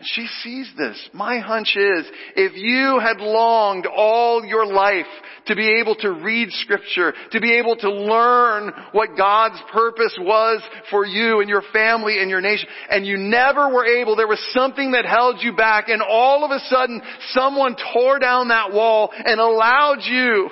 She 0.01 0.29
sees 0.45 0.71
this. 0.79 0.97
My 1.13 1.41
hunch 1.41 1.75
is, 1.77 2.07
if 2.37 2.53
you 2.55 3.01
had 3.01 3.19
longed 3.19 3.85
all 3.85 4.45
your 4.45 4.65
life 4.65 5.07
to 5.47 5.57
be 5.57 5.81
able 5.81 5.97
to 5.97 6.13
read 6.13 6.53
scripture, 6.53 7.15
to 7.33 7.41
be 7.41 7.55
able 7.55 7.75
to 7.75 7.91
learn 7.91 8.73
what 8.93 9.17
God's 9.17 9.61
purpose 9.73 10.17
was 10.21 10.63
for 10.89 11.05
you 11.05 11.41
and 11.41 11.49
your 11.49 11.63
family 11.73 12.21
and 12.21 12.31
your 12.31 12.41
nation, 12.41 12.69
and 12.89 13.05
you 13.05 13.17
never 13.17 13.71
were 13.71 13.87
able, 13.87 14.15
there 14.15 14.29
was 14.29 14.45
something 14.53 14.93
that 14.93 15.05
held 15.05 15.43
you 15.43 15.57
back, 15.57 15.89
and 15.89 16.01
all 16.01 16.45
of 16.45 16.53
a 16.53 16.61
sudden 16.67 17.03
someone 17.31 17.75
tore 17.93 18.21
down 18.21 18.49
that 18.49 18.73
wall 18.73 19.11
and 19.13 19.41
allowed 19.41 20.03
you 20.03 20.49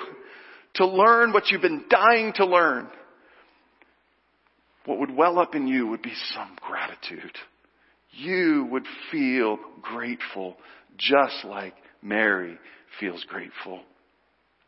to 0.73 0.85
learn 0.85 1.31
what 1.31 1.49
you've 1.49 1.61
been 1.61 1.85
dying 1.89 2.33
to 2.35 2.45
learn, 2.45 2.89
what 4.85 4.99
would 4.99 5.15
well 5.15 5.39
up 5.39 5.55
in 5.55 5.69
you 5.69 5.87
would 5.87 6.01
be 6.01 6.13
some 6.33 6.57
gratitude 6.61 7.31
you 8.17 8.67
would 8.71 8.85
feel 9.11 9.57
grateful 9.81 10.57
just 10.97 11.45
like 11.45 11.73
Mary 12.01 12.57
feels 12.99 13.23
grateful. 13.25 13.81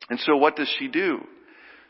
And 0.10 0.20
so 0.20 0.38
what 0.38 0.56
does 0.56 0.74
she 0.80 0.88
do? 0.88 1.20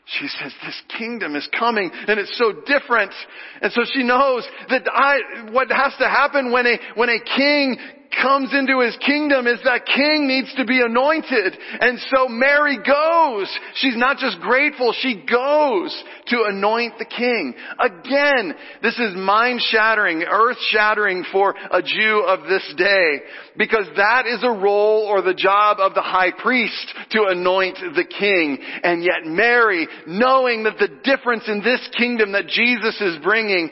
She 0.06 0.26
says, 0.26 0.52
this 0.64 0.82
kingdom 0.98 1.36
is 1.36 1.48
coming 1.56 1.90
and 1.92 2.18
it's 2.18 2.36
so 2.36 2.52
different. 2.66 3.12
And 3.60 3.70
so 3.72 3.82
she 3.92 4.02
knows 4.02 4.48
that 4.68 4.82
I, 4.92 5.50
what 5.52 5.70
has 5.70 5.94
to 5.98 6.08
happen 6.08 6.50
when 6.50 6.66
a, 6.66 6.78
when 6.96 7.10
a 7.10 7.20
king 7.20 7.76
comes 8.10 8.52
into 8.52 8.80
his 8.80 8.96
kingdom 9.06 9.46
is 9.46 9.60
that 9.64 9.86
king 9.86 10.26
needs 10.26 10.52
to 10.56 10.64
be 10.64 10.80
anointed. 10.80 11.56
And 11.80 11.98
so 12.14 12.28
Mary 12.28 12.76
goes. 12.76 13.58
She's 13.74 13.96
not 13.96 14.18
just 14.18 14.40
grateful, 14.40 14.94
she 15.00 15.24
goes 15.28 16.04
to 16.26 16.44
anoint 16.48 16.98
the 16.98 17.04
king. 17.04 17.54
Again, 17.78 18.54
this 18.82 18.98
is 18.98 19.14
mind 19.16 19.60
shattering, 19.62 20.22
earth 20.22 20.58
shattering 20.70 21.24
for 21.32 21.54
a 21.70 21.82
Jew 21.82 22.24
of 22.26 22.48
this 22.48 22.74
day. 22.76 23.20
Because 23.56 23.86
that 23.96 24.26
is 24.26 24.42
a 24.42 24.50
role 24.50 25.06
or 25.08 25.22
the 25.22 25.34
job 25.34 25.78
of 25.80 25.94
the 25.94 26.02
high 26.02 26.32
priest 26.36 26.94
to 27.10 27.26
anoint 27.28 27.78
the 27.94 28.04
king. 28.04 28.58
And 28.82 29.02
yet 29.02 29.24
Mary, 29.24 29.86
knowing 30.06 30.64
that 30.64 30.78
the 30.78 30.88
difference 31.04 31.44
in 31.48 31.62
this 31.62 31.88
kingdom 31.96 32.32
that 32.32 32.46
Jesus 32.46 33.00
is 33.00 33.18
bringing 33.22 33.70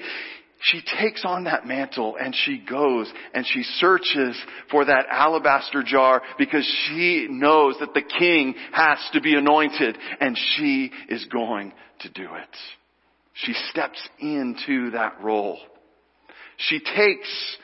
she 0.60 0.82
takes 0.98 1.24
on 1.24 1.44
that 1.44 1.66
mantle 1.66 2.16
and 2.20 2.34
she 2.34 2.58
goes 2.58 3.10
and 3.32 3.46
she 3.46 3.62
searches 3.62 4.36
for 4.70 4.84
that 4.84 5.06
alabaster 5.08 5.82
jar 5.84 6.20
because 6.36 6.66
she 6.86 7.28
knows 7.30 7.76
that 7.78 7.94
the 7.94 8.02
king 8.02 8.54
has 8.72 8.98
to 9.12 9.20
be 9.20 9.34
anointed 9.34 9.96
and 10.20 10.36
she 10.56 10.90
is 11.08 11.24
going 11.26 11.72
to 12.00 12.10
do 12.10 12.24
it. 12.34 12.56
She 13.34 13.52
steps 13.70 14.00
into 14.18 14.90
that 14.90 15.22
role. 15.22 15.58
She 16.56 16.80
takes 16.80 17.56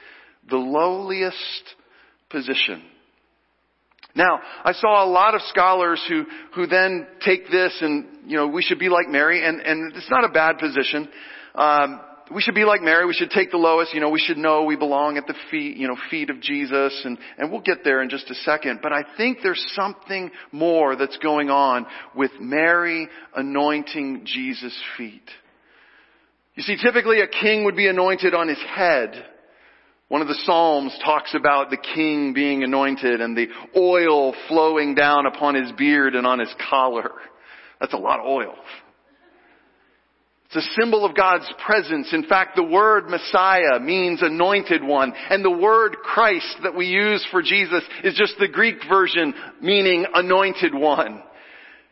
the 0.48 0.56
lowliest 0.56 1.74
position. 2.30 2.82
Now, 4.14 4.38
I 4.62 4.72
saw 4.72 5.04
a 5.04 5.10
lot 5.10 5.34
of 5.34 5.40
scholars 5.42 6.00
who, 6.08 6.24
who 6.54 6.68
then 6.68 7.08
take 7.24 7.50
this 7.50 7.76
and, 7.80 8.30
you 8.30 8.36
know, 8.36 8.46
we 8.46 8.62
should 8.62 8.78
be 8.78 8.88
like 8.88 9.08
Mary, 9.08 9.44
and, 9.44 9.60
and 9.60 9.96
it's 9.96 10.10
not 10.10 10.22
a 10.22 10.28
bad 10.28 10.58
position. 10.58 11.08
Um, 11.56 12.00
we 12.32 12.40
should 12.40 12.54
be 12.54 12.64
like 12.64 12.80
Mary. 12.80 13.06
We 13.06 13.12
should 13.12 13.30
take 13.30 13.50
the 13.50 13.58
lowest. 13.58 13.92
You 13.92 14.00
know, 14.00 14.10
we 14.10 14.18
should 14.18 14.38
know 14.38 14.64
we 14.64 14.76
belong 14.76 15.18
at 15.18 15.26
the 15.26 15.34
feet, 15.50 15.76
you 15.76 15.88
know, 15.88 15.96
feet 16.10 16.30
of 16.30 16.40
Jesus, 16.40 17.02
and 17.04 17.18
and 17.38 17.50
we'll 17.50 17.60
get 17.60 17.84
there 17.84 18.02
in 18.02 18.08
just 18.08 18.30
a 18.30 18.34
second. 18.34 18.80
But 18.82 18.92
I 18.92 19.04
think 19.16 19.38
there's 19.42 19.64
something 19.74 20.30
more 20.52 20.96
that's 20.96 21.18
going 21.18 21.50
on 21.50 21.86
with 22.14 22.30
Mary 22.40 23.08
anointing 23.34 24.22
Jesus' 24.24 24.78
feet. 24.96 25.28
You 26.54 26.62
see, 26.62 26.76
typically 26.82 27.20
a 27.20 27.26
king 27.26 27.64
would 27.64 27.76
be 27.76 27.88
anointed 27.88 28.34
on 28.34 28.48
his 28.48 28.62
head. 28.74 29.26
One 30.08 30.22
of 30.22 30.28
the 30.28 30.38
Psalms 30.44 30.96
talks 31.04 31.34
about 31.34 31.70
the 31.70 31.76
king 31.76 32.34
being 32.34 32.62
anointed 32.62 33.20
and 33.20 33.36
the 33.36 33.48
oil 33.76 34.34
flowing 34.48 34.94
down 34.94 35.26
upon 35.26 35.56
his 35.56 35.72
beard 35.72 36.14
and 36.14 36.26
on 36.26 36.38
his 36.38 36.54
collar. 36.70 37.10
That's 37.80 37.94
a 37.94 37.98
lot 37.98 38.20
of 38.20 38.26
oil. 38.26 38.54
It's 40.54 40.66
a 40.68 40.80
symbol 40.80 41.04
of 41.04 41.16
God's 41.16 41.52
presence. 41.66 42.12
In 42.12 42.24
fact, 42.24 42.54
the 42.54 42.62
word 42.62 43.08
Messiah 43.08 43.80
means 43.80 44.22
anointed 44.22 44.84
one. 44.84 45.12
And 45.28 45.44
the 45.44 45.50
word 45.50 45.96
Christ 45.96 46.58
that 46.62 46.76
we 46.76 46.86
use 46.86 47.26
for 47.32 47.42
Jesus 47.42 47.82
is 48.04 48.14
just 48.14 48.34
the 48.38 48.46
Greek 48.46 48.76
version 48.88 49.34
meaning 49.60 50.06
anointed 50.14 50.72
one. 50.72 51.22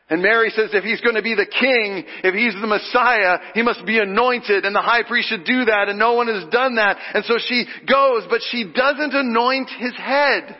And 0.08 0.22
Mary 0.22 0.50
says 0.50 0.70
if 0.74 0.84
he's 0.84 1.00
going 1.00 1.16
to 1.16 1.22
be 1.22 1.34
the 1.34 1.46
king, 1.46 2.04
if 2.22 2.34
he's 2.34 2.54
the 2.60 2.68
Messiah, 2.68 3.38
he 3.54 3.62
must 3.62 3.84
be 3.84 3.98
anointed 3.98 4.64
and 4.64 4.76
the 4.76 4.80
high 4.80 5.02
priest 5.02 5.30
should 5.30 5.44
do 5.44 5.64
that 5.64 5.88
and 5.88 5.98
no 5.98 6.12
one 6.12 6.28
has 6.28 6.48
done 6.50 6.76
that. 6.76 6.98
And 7.14 7.24
so 7.24 7.38
she 7.38 7.64
goes, 7.88 8.24
but 8.30 8.42
she 8.50 8.70
doesn't 8.72 9.12
anoint 9.12 9.70
his 9.70 9.96
head. 9.96 10.56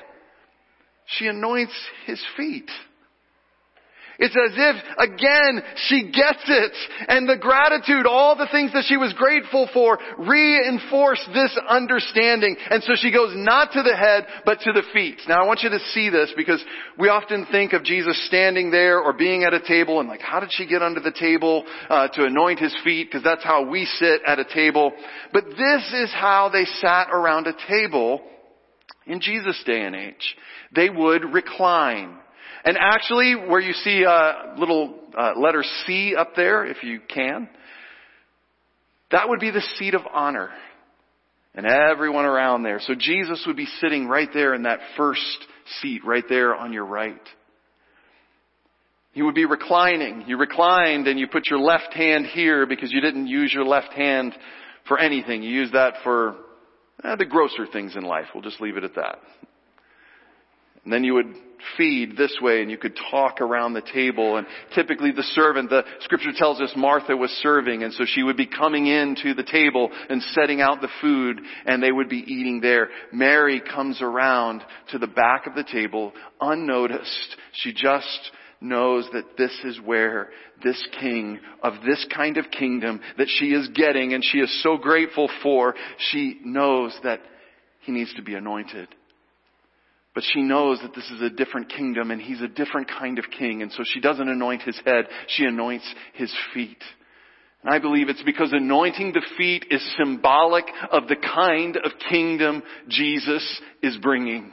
She 1.07 1.27
anoints 1.29 1.75
his 2.07 2.21
feet. 2.37 2.71
It's 4.19 4.37
as 4.37 4.55
if, 4.57 4.77
again, 4.99 5.63
she 5.89 6.11
gets 6.13 6.45
it. 6.47 6.73
And 7.09 7.29
the 7.29 7.37
gratitude, 7.37 8.07
all 8.07 8.37
the 8.37 8.49
things 8.53 8.73
that 8.73 8.85
she 8.87 8.97
was 8.97 9.13
grateful 9.15 9.69
for, 9.73 9.99
reinforce 10.19 11.21
this 11.35 11.59
understanding. 11.69 12.57
And 12.71 12.83
so 12.83 12.93
she 12.97 13.13
goes 13.13 13.33
not 13.35 13.73
to 13.73 13.83
the 13.83 13.97
head, 13.97 14.27
but 14.45 14.61
to 14.61 14.73
the 14.73 14.83
feet. 14.93 15.21
Now 15.29 15.43
I 15.43 15.47
want 15.47 15.63
you 15.63 15.71
to 15.71 15.79
see 15.93 16.11
this 16.11 16.33
because 16.37 16.63
we 16.99 17.09
often 17.09 17.47
think 17.51 17.73
of 17.73 17.85
Jesus 17.85 18.27
standing 18.27 18.71
there 18.71 19.01
or 19.01 19.13
being 19.13 19.45
at 19.45 19.55
a 19.55 19.61
table 19.61 20.01
and 20.01 20.09
like, 20.09 20.21
how 20.21 20.41
did 20.41 20.51
she 20.53 20.67
get 20.67 20.83
under 20.83 21.01
the 21.01 21.13
table 21.19 21.65
uh, 21.89 22.09
to 22.09 22.25
anoint 22.25 22.59
his 22.59 22.75
feet? 22.85 23.09
Because 23.09 23.25
that's 23.25 23.45
how 23.45 23.69
we 23.69 23.85
sit 23.85 24.21
at 24.27 24.39
a 24.39 24.45
table. 24.45 24.93
But 25.33 25.45
this 25.45 25.93
is 25.95 26.13
how 26.13 26.51
they 26.53 26.65
sat 26.65 27.09
around 27.11 27.47
a 27.47 27.55
table 27.69 28.21
in 29.07 29.21
Jesus' 29.21 29.63
day 29.65 29.83
and 29.83 29.97
age. 29.97 30.37
They 30.75 30.91
would 30.91 31.25
recline. 31.33 32.19
And 32.65 32.79
actually, 32.79 33.35
where 33.35 33.61
you 33.61 33.73
see 33.73 34.05
a 34.05 34.55
little 34.57 34.95
uh, 35.19 35.33
letter 35.37 35.65
C 35.85 36.15
up 36.17 36.37
there, 36.37 36.65
if 36.65 36.83
you 36.83 37.01
can, 37.01 37.49
that 39.11 39.29
would 39.29 39.41
be 39.41 39.51
the 39.51 39.63
seat 39.79 39.95
of 39.95 40.03
honor. 40.13 40.51
And 41.55 41.67
everyone 41.67 42.25
around 42.25 42.63
there. 42.63 42.81
So 42.81 42.95
Jesus 42.95 43.45
would 43.47 43.57
be 43.57 43.69
sitting 43.81 44.07
right 44.07 44.29
there 44.33 44.55
in 44.55 44.63
that 44.63 44.79
first 44.97 45.47
seat, 45.81 46.03
right 46.05 46.25
there 46.27 46.55
on 46.55 46.73
your 46.73 46.87
right. 46.87 47.21
He 49.13 49.21
would 49.21 49.35
be 49.35 49.45
reclining. 49.45 50.25
You 50.27 50.39
reclined 50.39 51.07
and 51.07 51.19
you 51.19 51.27
put 51.27 51.49
your 51.51 51.59
left 51.59 51.93
hand 51.93 52.27
here 52.27 52.67
because 52.67 52.91
you 52.91 53.03
didn't 53.03 53.27
use 53.27 53.53
your 53.53 53.67
left 53.67 53.93
hand 53.93 54.35
for 54.89 54.99
anything. 54.99 55.43
You 55.43 55.51
used 55.51 55.75
that 55.75 55.95
for 56.03 56.37
eh, 57.05 57.17
the 57.17 57.27
grosser 57.27 57.67
things 57.71 57.97
in 57.97 58.05
life. 58.05 58.27
We'll 58.35 58.43
just 58.43 58.61
leave 58.61 58.79
it 58.79 58.85
at 58.85 58.95
that. 58.95 59.19
And 60.85 60.93
then 60.93 61.05
you 61.05 61.15
would 61.15 61.35
feed 61.77 62.17
this 62.17 62.37
way 62.41 62.61
and 62.61 62.71
you 62.71 62.77
could 62.77 62.99
talk 63.11 63.41
around 63.41 63.73
the 63.73 63.83
table 63.83 64.37
and 64.37 64.47
typically 64.75 65.13
the 65.13 65.23
servant, 65.23 65.71
the 65.71 65.85
scripture 66.01 66.33
tells 66.35 66.61
us 66.61 66.73
Martha 66.77 67.17
was 67.17 67.31
serving 67.43 67.83
and 67.83 67.93
so 67.93 68.05
she 68.05 68.23
would 68.23 68.37
be 68.37 68.47
coming 68.47 68.87
in 68.87 69.17
to 69.23 69.35
the 69.35 69.45
table 69.45 69.91
and 70.09 70.23
setting 70.35 70.61
out 70.61 70.81
the 70.81 70.89
food 71.01 71.41
and 71.67 71.83
they 71.83 71.93
would 71.93 72.09
be 72.09 72.25
eating 72.27 72.61
there. 72.61 72.89
Mary 73.13 73.61
comes 73.61 74.03
around 74.03 74.63
to 74.91 74.99
the 74.99 75.07
back 75.07 75.47
of 75.47 75.55
the 75.55 75.65
table 75.65 76.13
unnoticed. 76.41 77.37
She 77.53 77.73
just 77.73 78.33
knows 78.61 79.09
that 79.13 79.37
this 79.37 79.57
is 79.65 79.81
where 79.81 80.31
this 80.63 80.85
king 81.01 81.39
of 81.63 81.75
this 81.87 82.05
kind 82.15 82.37
of 82.37 82.51
kingdom 82.51 83.01
that 83.19 83.29
she 83.29 83.47
is 83.47 83.69
getting 83.69 84.15
and 84.15 84.25
she 84.25 84.39
is 84.39 84.63
so 84.63 84.77
grateful 84.77 85.29
for, 85.43 85.75
she 86.11 86.41
knows 86.45 86.97
that 87.03 87.21
he 87.81 87.93
needs 87.93 88.15
to 88.15 88.23
be 88.23 88.35
anointed. 88.35 88.89
But 90.15 90.25
she 90.33 90.43
knows 90.43 90.79
that 90.83 90.95
this 90.95 91.11
is 91.11 91.23
a 91.23 91.31
different 91.31 91.71
kingdom 91.71 92.11
and 92.11 92.21
he's 92.21 92.43
a 92.43 92.49
different 92.49 92.89
kind 92.89 93.19
of 93.19 93.25
king. 93.31 93.63
And 93.63 93.73
so 93.73 93.83
she 93.85 94.01
doesn't 94.01 94.29
anoint 94.29 94.63
his 94.63 94.79
head, 94.85 95.07
she 95.29 95.45
anoints 95.45 95.87
his 96.15 96.33
feet. 96.53 96.83
And 97.63 97.73
I 97.73 97.79
believe 97.79 98.09
it's 98.09 98.23
because 98.23 98.53
anointing 98.53 99.13
the 99.13 99.25
feet 99.39 99.67
is 99.71 99.83
symbolic 99.97 100.65
of 100.91 101.09
the 101.09 101.17
kind 101.17 101.77
of 101.77 101.93
kingdom 102.11 102.63
Jesus 102.89 103.61
is 103.83 103.97
bringing. 103.99 104.53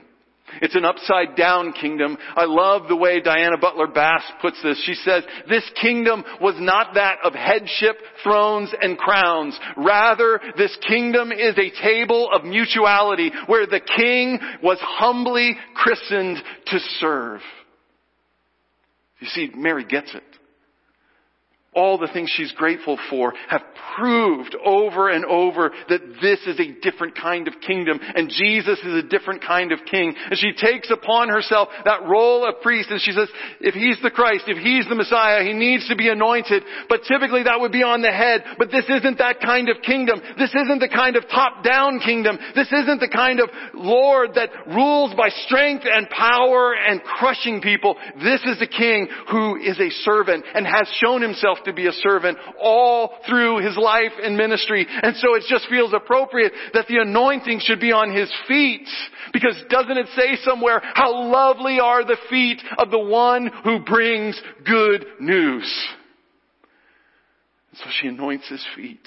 It's 0.62 0.76
an 0.76 0.86
upside 0.86 1.36
down 1.36 1.74
kingdom. 1.74 2.18
I 2.36 2.46
love 2.46 2.88
the 2.88 2.96
way 2.96 3.22
Diana 3.22 3.58
Butler 3.58 3.88
Bass 3.88 4.24
puts 4.42 4.62
this. 4.64 4.82
She 4.86 4.94
says, 4.94 5.24
this 5.48 5.70
kingdom 5.82 6.24
was 6.42 6.56
not 6.60 6.96
that 6.96 7.20
of 7.24 7.34
headship, 7.34 7.98
thrones, 8.24 8.74
and 8.82 8.98
crowns. 8.98 9.58
Rather, 9.78 10.40
this 10.58 10.78
kingdom 10.88 11.32
is 11.32 11.58
a 11.58 11.82
table 11.82 12.30
of 12.32 12.44
mutuality 12.44 13.32
where 13.48 13.66
the 13.66 13.82
king 13.82 14.40
was 14.62 14.78
humbly 14.82 15.56
christened 15.76 16.38
to 16.68 16.80
serve. 17.00 17.42
You 19.20 19.28
see, 19.28 19.52
Mary 19.56 19.86
gets 19.86 20.14
it 20.14 20.24
all 21.80 21.98
the 21.98 22.10
things 22.12 22.30
she's 22.36 22.52
grateful 22.52 23.00
for 23.10 23.34
have 23.48 23.62
proved 23.96 24.56
over 24.66 25.10
and 25.10 25.24
over 25.26 25.72
that 25.88 26.02
this 26.22 26.40
is 26.46 26.60
a 26.60 26.74
different 26.82 27.16
kind 27.16 27.48
of 27.48 27.54
kingdom 27.66 28.00
and 28.02 28.30
Jesus 28.30 28.80
is 28.80 29.04
a 29.04 29.08
different 29.08 29.42
kind 29.42 29.72
of 29.72 29.80
king. 29.90 30.14
And 30.30 30.38
she 30.38 30.52
takes 30.54 30.92
upon 30.92 31.30
herself 31.30 31.70
that 31.86 32.04
role 32.04 32.48
of 32.48 32.62
priest 32.62 32.90
and 32.92 33.02
she 33.02 33.12
says, 33.12 33.30
if 33.62 33.74
he's 33.74 33.98
the 34.04 34.12
Christ, 34.12 34.44
if 34.48 34.58
he's 34.58 34.88
the 34.90 34.96
Messiah, 34.96 35.44
he 35.44 35.54
needs 35.54 35.88
to 35.88 35.96
be 35.96 36.10
anointed. 36.10 36.64
But 36.90 37.02
typically 37.08 37.44
that 37.44 37.60
would 37.60 37.72
be 37.72 37.84
on 37.84 38.02
the 38.02 38.12
head. 38.12 38.44
But 38.58 38.72
this 38.72 38.86
isn't 38.90 39.18
that 39.20 39.40
kind 39.40 39.70
of 39.70 39.82
kingdom. 39.82 40.22
This 40.38 40.54
isn't 40.54 40.80
the 40.80 40.92
kind 40.92 41.16
of 41.16 41.24
top-down 41.30 42.00
kingdom. 42.00 42.38
This 42.56 42.72
isn't 42.72 43.00
the 43.00 43.12
kind 43.14 43.40
of 43.40 43.50
Lord 43.74 44.36
that 44.36 44.50
rules 44.68 45.16
by 45.16 45.30
strength 45.48 45.86
and 45.88 46.10
power 46.10 46.74
and 46.76 47.02
crushing 47.04 47.62
people. 47.62 47.96
This 48.22 48.44
is 48.44 48.62
a 48.62 48.68
king 48.68 49.08
who 49.32 49.56
is 49.56 49.80
a 49.80 49.90
servant 50.04 50.46
and 50.54 50.68
has 50.68 50.92
shown 51.00 51.22
himself 51.22 51.60
be 51.76 51.88
a 51.88 51.92
servant 51.92 52.38
all 52.60 53.14
through 53.28 53.66
his 53.66 53.78
life 53.78 54.12
and 54.22 54.38
ministry. 54.38 54.86
And 54.90 55.16
so 55.18 55.36
it 55.36 55.44
just 55.48 55.68
feels 55.70 55.94
appropriate 55.94 56.54
that 56.74 56.88
the 56.88 56.98
anointing 56.98 57.62
should 57.64 57.80
be 57.80 57.92
on 57.92 58.16
his 58.16 58.32
feet. 58.48 58.88
Because 59.34 59.56
doesn't 59.70 59.98
it 59.98 60.08
say 60.16 60.38
somewhere, 60.44 60.82
how 60.82 61.30
lovely 61.32 61.80
are 61.80 62.04
the 62.04 62.18
feet 62.30 62.62
of 62.78 62.92
the 62.92 63.00
one 63.00 63.50
who 63.64 63.80
brings 63.80 64.40
good 64.66 65.06
news? 65.20 65.88
So 67.74 67.86
she 68.02 68.08
anoints 68.08 68.50
his 68.50 68.66
feet. 68.76 69.06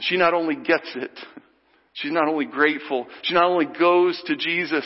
She 0.00 0.16
not 0.16 0.34
only 0.34 0.56
gets 0.56 0.90
it, 0.94 1.18
she's 1.94 2.12
not 2.12 2.28
only 2.28 2.44
grateful, 2.44 3.06
she 3.22 3.34
not 3.34 3.44
only 3.44 3.66
goes 3.66 4.20
to 4.26 4.36
Jesus, 4.36 4.84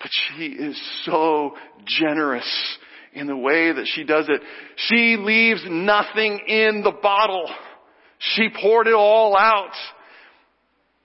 but 0.00 0.10
she 0.12 0.46
is 0.46 0.80
so 1.04 1.56
generous 1.86 2.78
in 3.18 3.26
the 3.26 3.36
way 3.36 3.72
that 3.72 3.86
she 3.86 4.04
does 4.04 4.26
it. 4.28 4.40
She 4.76 5.16
leaves 5.18 5.62
nothing 5.68 6.40
in 6.46 6.82
the 6.82 6.92
bottle. 7.02 7.48
She 8.18 8.48
poured 8.60 8.86
it 8.86 8.94
all 8.94 9.36
out. 9.36 9.74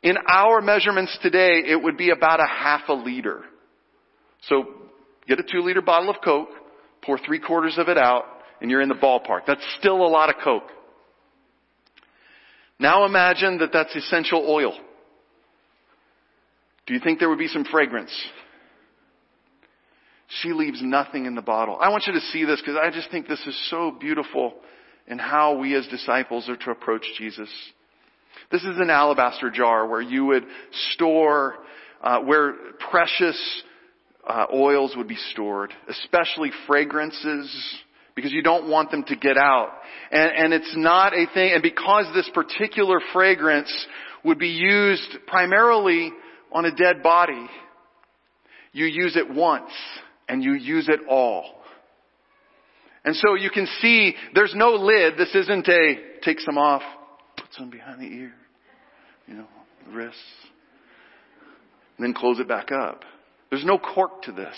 In 0.02 0.18
our 0.28 0.62
measurements 0.62 1.18
today, 1.22 1.64
it 1.66 1.82
would 1.82 1.98
be 1.98 2.10
about 2.10 2.40
a 2.40 2.48
half 2.48 2.82
a 2.90 2.94
liter. 2.94 3.42
So 4.48 4.66
get 5.28 5.40
a 5.40 5.44
two 5.44 5.62
liter 5.62 5.82
bottle 5.82 6.10
of 6.10 6.18
Coke, 6.24 6.50
pour 7.02 7.18
three 7.18 7.40
quarters 7.40 7.76
of 7.78 7.88
it 7.88 7.98
out, 7.98 8.26
and 8.62 8.70
you're 8.70 8.82
in 8.82 8.90
the 8.90 8.96
ballpark. 8.96 9.42
That's 9.48 9.66
still 9.80 10.06
a 10.06 10.10
lot 10.10 10.30
of 10.30 10.36
Coke. 10.44 10.70
Now 12.80 13.06
imagine 13.06 13.60
that 13.60 13.70
that's 13.72 13.96
essential 13.96 14.46
oil. 14.48 14.74
Do 16.86 16.94
you 16.94 17.00
think 17.00 17.20
there 17.20 17.30
would 17.30 17.40
be 17.40 17.48
some 17.48 17.64
fragrance? 17.64 18.12
She 20.42 20.54
leaves 20.54 20.82
nothing 20.82 21.26
in 21.26 21.36
the 21.36 21.42
bottle. 21.42 21.78
I 21.80 21.90
want 21.90 22.06
you 22.08 22.14
to 22.14 22.22
see 22.32 22.46
this 22.46 22.60
because 22.60 22.78
I 22.82 22.90
just 22.90 23.12
think 23.12 23.28
this 23.28 23.46
is 23.46 23.70
so 23.70 23.92
beautiful 23.92 24.54
in 25.08 25.20
how 25.20 25.58
we 25.58 25.76
as 25.76 25.86
disciples 25.88 26.48
are 26.50 26.56
to 26.56 26.72
approach 26.72 27.06
Jesus. 27.18 27.50
This 28.52 28.62
is 28.62 28.78
an 28.78 28.90
alabaster 28.90 29.50
jar 29.50 29.88
where 29.88 30.02
you 30.02 30.26
would 30.26 30.46
store, 30.92 31.56
uh, 32.02 32.20
where 32.20 32.54
precious 32.90 33.64
uh, 34.28 34.46
oils 34.54 34.94
would 34.96 35.08
be 35.08 35.18
stored, 35.32 35.74
especially 35.90 36.52
fragrances, 36.68 37.54
because 38.16 38.32
you 38.32 38.42
don't 38.42 38.70
want 38.70 38.92
them 38.92 39.04
to 39.04 39.16
get 39.16 39.38
out. 39.38 39.72
And, 40.12 40.32
and 40.32 40.54
it's 40.54 40.74
not 40.78 41.14
a 41.14 41.26
thing, 41.34 41.52
and 41.54 41.62
because 41.62 42.06
this 42.14 42.30
particular 42.34 43.00
fragrance 43.12 43.74
would 44.24 44.40
be 44.40 44.50
used 44.50 45.18
primarily 45.28 46.12
on 46.52 46.66
a 46.66 46.72
dead 46.72 47.04
body, 47.04 47.48
you 48.72 48.86
use 48.86 49.16
it 49.16 49.30
once 49.30 49.72
and 50.28 50.44
you 50.44 50.54
use 50.54 50.90
it 50.90 51.02
all. 51.10 51.46
And 53.06 53.16
so 53.16 53.36
you 53.36 53.50
can 53.50 53.68
see 53.82 54.16
there's 54.34 54.54
no 54.56 54.72
lid. 54.72 55.18
This 55.18 55.34
isn't 55.36 55.68
a 55.68 55.96
take 56.22 56.40
some 56.40 56.58
off, 56.58 56.82
put 57.36 57.48
some 57.54 57.70
behind 57.70 58.02
the 58.02 58.08
ear, 58.08 58.34
you 59.28 59.34
know, 59.36 59.48
the 59.86 59.92
wrists, 59.96 60.20
and 61.98 62.06
then 62.06 62.14
close 62.14 62.40
it 62.40 62.48
back 62.48 62.72
up. 62.72 63.04
There's 63.50 63.66
no 63.66 63.78
cork 63.78 64.24
to 64.24 64.32
this. 64.32 64.56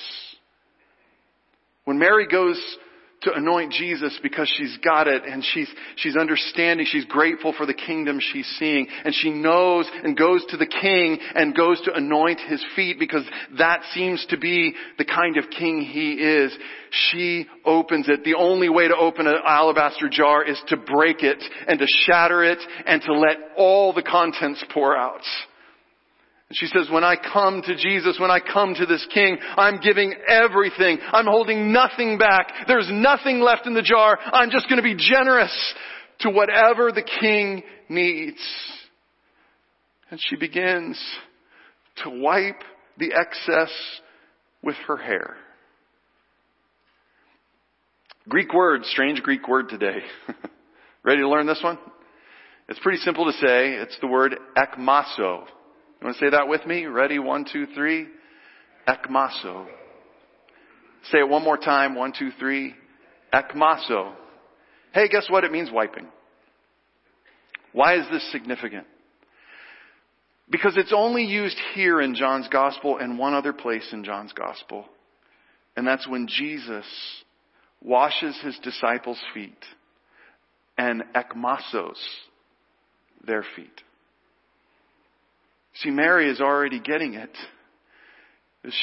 When 1.85 1.99
Mary 1.99 2.27
goes 2.27 2.59
to 3.25 3.33
anoint 3.33 3.73
Jesus 3.73 4.17
because 4.23 4.51
she's 4.57 4.77
got 4.77 5.07
it 5.07 5.23
and 5.25 5.43
she's, 5.43 5.69
she's 5.97 6.15
understanding, 6.15 6.87
she's 6.89 7.05
grateful 7.05 7.53
for 7.55 7.65
the 7.65 7.73
kingdom 7.73 8.19
she's 8.19 8.47
seeing 8.57 8.87
and 9.03 9.13
she 9.13 9.29
knows 9.29 9.89
and 10.03 10.17
goes 10.17 10.45
to 10.49 10.57
the 10.57 10.65
king 10.65 11.19
and 11.35 11.55
goes 11.55 11.81
to 11.81 11.93
anoint 11.93 12.39
his 12.39 12.63
feet 12.75 12.97
because 12.97 13.23
that 13.57 13.81
seems 13.93 14.25
to 14.29 14.37
be 14.37 14.73
the 14.97 15.05
kind 15.05 15.37
of 15.37 15.49
king 15.49 15.81
he 15.81 16.13
is. 16.13 16.55
She 17.11 17.45
opens 17.65 18.07
it. 18.07 18.23
The 18.23 18.35
only 18.35 18.69
way 18.69 18.87
to 18.87 18.95
open 18.95 19.27
an 19.27 19.37
alabaster 19.45 20.07
jar 20.09 20.43
is 20.43 20.61
to 20.67 20.77
break 20.77 21.21
it 21.21 21.43
and 21.67 21.79
to 21.79 21.85
shatter 21.87 22.43
it 22.43 22.59
and 22.85 23.01
to 23.01 23.13
let 23.13 23.37
all 23.57 23.93
the 23.93 24.03
contents 24.03 24.63
pour 24.73 24.95
out. 24.95 25.21
She 26.51 26.67
says, 26.67 26.87
when 26.91 27.03
I 27.03 27.15
come 27.15 27.63
to 27.63 27.75
Jesus, 27.75 28.17
when 28.19 28.29
I 28.29 28.39
come 28.39 28.75
to 28.75 28.85
this 28.85 29.05
King, 29.11 29.37
I'm 29.57 29.79
giving 29.79 30.13
everything. 30.27 30.99
I'm 31.11 31.25
holding 31.25 31.73
nothing 31.73 32.19
back. 32.19 32.51
There's 32.67 32.87
nothing 32.91 33.39
left 33.39 33.65
in 33.65 33.73
the 33.73 33.81
jar. 33.81 34.17
I'm 34.31 34.51
just 34.51 34.69
going 34.69 34.77
to 34.77 34.83
be 34.83 34.95
generous 34.95 35.73
to 36.19 36.29
whatever 36.29 36.91
the 36.91 37.03
King 37.19 37.63
needs. 37.89 38.39
And 40.11 40.19
she 40.23 40.35
begins 40.35 41.01
to 42.03 42.11
wipe 42.11 42.61
the 42.99 43.11
excess 43.19 43.71
with 44.61 44.75
her 44.87 44.97
hair. 44.97 45.35
Greek 48.29 48.53
word, 48.53 48.85
strange 48.85 49.21
Greek 49.23 49.47
word 49.47 49.69
today. 49.69 49.99
Ready 51.03 51.21
to 51.21 51.29
learn 51.29 51.47
this 51.47 51.61
one? 51.63 51.79
It's 52.69 52.79
pretty 52.79 52.99
simple 52.99 53.25
to 53.25 53.33
say. 53.33 53.73
It's 53.73 53.97
the 53.99 54.07
word 54.07 54.35
ekmaso. 54.57 55.45
You 56.01 56.05
want 56.05 56.17
to 56.17 56.25
say 56.25 56.29
that 56.31 56.47
with 56.47 56.65
me? 56.65 56.85
Ready? 56.85 57.19
One, 57.19 57.45
two, 57.51 57.65
three. 57.73 58.07
Ekmaso. 58.87 59.65
Say 61.11 61.19
it 61.19 61.29
one 61.29 61.43
more 61.43 61.57
time. 61.57 61.95
One, 61.95 62.13
two, 62.17 62.31
three. 62.39 62.73
Ekmaso. 63.33 64.13
Hey, 64.93 65.07
guess 65.07 65.27
what? 65.29 65.43
It 65.43 65.51
means 65.51 65.69
wiping. 65.71 66.07
Why 67.73 67.97
is 67.99 68.05
this 68.11 68.31
significant? 68.31 68.87
Because 70.49 70.77
it's 70.77 70.93
only 70.95 71.25
used 71.25 71.57
here 71.73 71.99
in 71.99 72.15
John's 72.15 72.47
Gospel 72.49 72.97
and 72.97 73.17
one 73.17 73.33
other 73.33 73.51
place 73.51 73.87
in 73.91 74.03
John's 74.03 74.31
Gospel. 74.33 74.85
And 75.75 75.87
that's 75.87 76.07
when 76.07 76.27
Jesus 76.27 76.85
washes 77.81 78.39
his 78.43 78.57
disciples' 78.59 79.19
feet 79.33 79.57
and 80.77 81.03
ekmasos 81.13 81.97
their 83.25 83.43
feet. 83.55 83.81
See, 85.75 85.89
Mary 85.91 86.29
is 86.29 86.39
already 86.39 86.79
getting 86.79 87.15
it. 87.15 87.31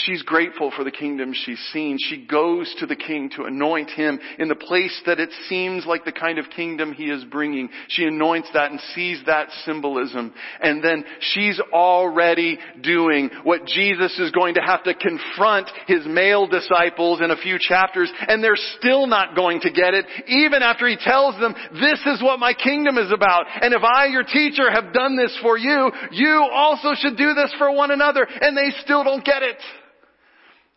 She's 0.05 0.23
grateful 0.23 0.73
for 0.75 0.85
the 0.85 0.91
kingdom 0.91 1.33
she's 1.35 1.61
seen. 1.73 1.99
She 1.99 2.25
goes 2.25 2.75
to 2.79 2.87
the 2.87 2.97
king 2.97 3.31
to 3.37 3.45
anoint 3.45 3.91
him 3.91 4.19
in 4.39 4.49
the 4.49 4.55
place 4.55 5.01
that 5.07 5.21
it 5.21 5.31
seems 5.49 5.87
like 5.87 6.05
the 6.05 6.13
kind 6.13 6.39
of 6.39 6.51
kingdom 6.51 6.93
he 6.93 7.05
is 7.05 7.25
bringing. 7.25 7.69
She 7.89 8.05
anoints 8.05 8.51
that 8.55 8.71
and 8.71 8.81
sees 8.95 9.21
that 9.27 9.49
symbolism. 9.65 10.33
And 10.61 10.83
then 10.83 11.05
she's 11.21 11.61
already 11.73 12.59
doing 12.81 13.31
what 13.43 13.67
Jesus 13.67 14.19
is 14.19 14.31
going 14.31 14.55
to 14.55 14.61
have 14.61 14.83
to 14.85 14.95
confront 14.95 15.71
his 15.87 16.07
male 16.07 16.47
disciples 16.47 17.21
in 17.21 17.31
a 17.31 17.37
few 17.37 17.59
chapters 17.59 18.13
and 18.29 18.43
they're 18.43 18.57
still 18.79 19.07
not 19.07 19.35
going 19.35 19.61
to 19.61 19.71
get 19.71 19.95
it 19.95 20.07
even 20.27 20.63
after 20.63 20.87
he 20.89 20.97
tells 20.97 21.39
them, 21.41 21.55
this 21.73 22.01
is 22.07 22.23
what 22.23 22.39
my 22.39 22.55
kingdom 22.55 22.99
is 22.99 23.11
about. 23.13 23.45
And 23.61 23.75
if 23.75 23.83
I, 23.83 24.07
your 24.07 24.25
teacher, 24.25 24.71
have 24.71 24.93
done 24.93 25.17
this 25.17 25.37
for 25.43 25.59
you, 25.59 25.91
you 26.11 26.49
also 26.53 26.91
should 26.95 27.17
do 27.17 27.35
this 27.35 27.55
for 27.59 27.73
one 27.75 27.91
another. 27.91 28.27
And 28.41 28.57
they 28.57 28.71
still 28.83 29.05
don't 29.05 29.25
get 29.25 29.43
it. 29.43 29.57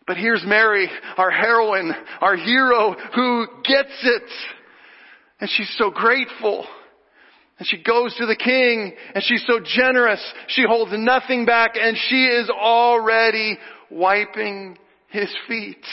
But 0.08 0.18
here's 0.18 0.44
Mary, 0.46 0.90
our 1.18 1.32
heroine, 1.32 1.92
our 2.22 2.36
hero, 2.36 2.96
who 3.16 3.48
gets 3.64 3.98
it. 4.04 4.30
And 5.40 5.50
she's 5.50 5.74
so 5.78 5.90
grateful. 5.90 6.68
And 7.58 7.68
she 7.68 7.82
goes 7.82 8.16
to 8.18 8.26
the 8.26 8.36
king, 8.36 8.94
and 9.14 9.24
she's 9.24 9.44
so 9.48 9.60
generous. 9.64 10.22
She 10.48 10.64
holds 10.68 10.92
nothing 10.96 11.46
back, 11.46 11.72
and 11.80 11.98
she 12.10 12.26
is 12.26 12.50
already 12.50 13.58
wiping 13.90 14.78
his 15.10 15.34
feet. 15.48 15.84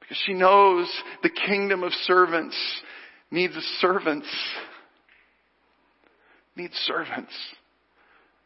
Because 0.00 0.20
she 0.26 0.34
knows 0.34 0.92
the 1.22 1.30
kingdom 1.30 1.82
of 1.82 1.92
servants 2.04 2.56
needs 3.30 3.54
servants. 3.80 4.28
Needs 6.56 6.74
servants. 6.84 7.32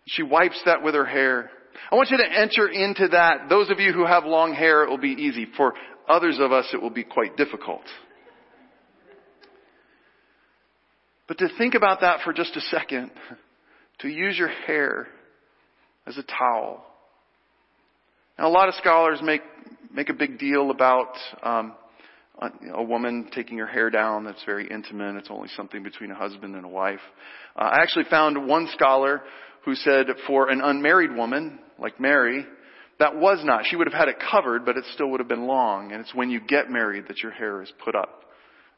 She 0.06 0.22
wipes 0.22 0.60
that 0.66 0.82
with 0.82 0.94
her 0.94 1.04
hair. 1.04 1.50
I 1.90 1.94
want 1.94 2.10
you 2.10 2.18
to 2.18 2.32
enter 2.32 2.68
into 2.68 3.08
that. 3.08 3.48
Those 3.48 3.70
of 3.70 3.80
you 3.80 3.92
who 3.92 4.06
have 4.06 4.24
long 4.24 4.54
hair, 4.54 4.84
it 4.84 4.90
will 4.90 4.98
be 4.98 5.08
easy. 5.08 5.46
For 5.56 5.74
others 6.08 6.38
of 6.40 6.52
us, 6.52 6.66
it 6.72 6.80
will 6.80 6.90
be 6.90 7.04
quite 7.04 7.36
difficult. 7.36 7.82
But 11.28 11.38
to 11.38 11.48
think 11.58 11.74
about 11.74 12.00
that 12.00 12.20
for 12.24 12.32
just 12.32 12.56
a 12.56 12.60
second, 12.60 13.12
to 14.00 14.08
use 14.08 14.36
your 14.36 14.48
hair 14.48 15.06
as 16.06 16.18
a 16.18 16.22
towel. 16.22 16.84
Now, 18.38 18.48
a 18.48 18.50
lot 18.50 18.68
of 18.68 18.74
scholars 18.74 19.20
make 19.22 19.42
make 19.92 20.08
a 20.08 20.14
big 20.14 20.38
deal 20.38 20.70
about 20.70 21.14
um, 21.42 21.74
a 22.74 22.82
woman 22.82 23.28
taking 23.34 23.58
her 23.58 23.66
hair 23.66 23.90
down. 23.90 24.24
That's 24.24 24.42
very 24.44 24.68
intimate. 24.68 25.16
It's 25.16 25.30
only 25.30 25.48
something 25.56 25.82
between 25.82 26.10
a 26.10 26.14
husband 26.14 26.54
and 26.54 26.64
a 26.64 26.68
wife. 26.68 27.00
Uh, 27.56 27.64
I 27.64 27.82
actually 27.82 28.06
found 28.08 28.46
one 28.46 28.68
scholar 28.72 29.22
who 29.64 29.74
said 29.74 30.06
for 30.26 30.48
an 30.48 30.60
unmarried 30.60 31.14
woman, 31.14 31.58
like 31.78 32.00
Mary, 32.00 32.46
that 32.98 33.16
was 33.16 33.40
not. 33.44 33.64
She 33.64 33.76
would 33.76 33.86
have 33.86 33.98
had 33.98 34.08
it 34.08 34.16
covered, 34.30 34.64
but 34.64 34.76
it 34.76 34.84
still 34.94 35.10
would 35.10 35.20
have 35.20 35.28
been 35.28 35.46
long. 35.46 35.92
And 35.92 36.02
it's 36.02 36.14
when 36.14 36.30
you 36.30 36.40
get 36.40 36.70
married 36.70 37.08
that 37.08 37.22
your 37.22 37.32
hair 37.32 37.62
is 37.62 37.72
put 37.82 37.94
up. 37.94 38.24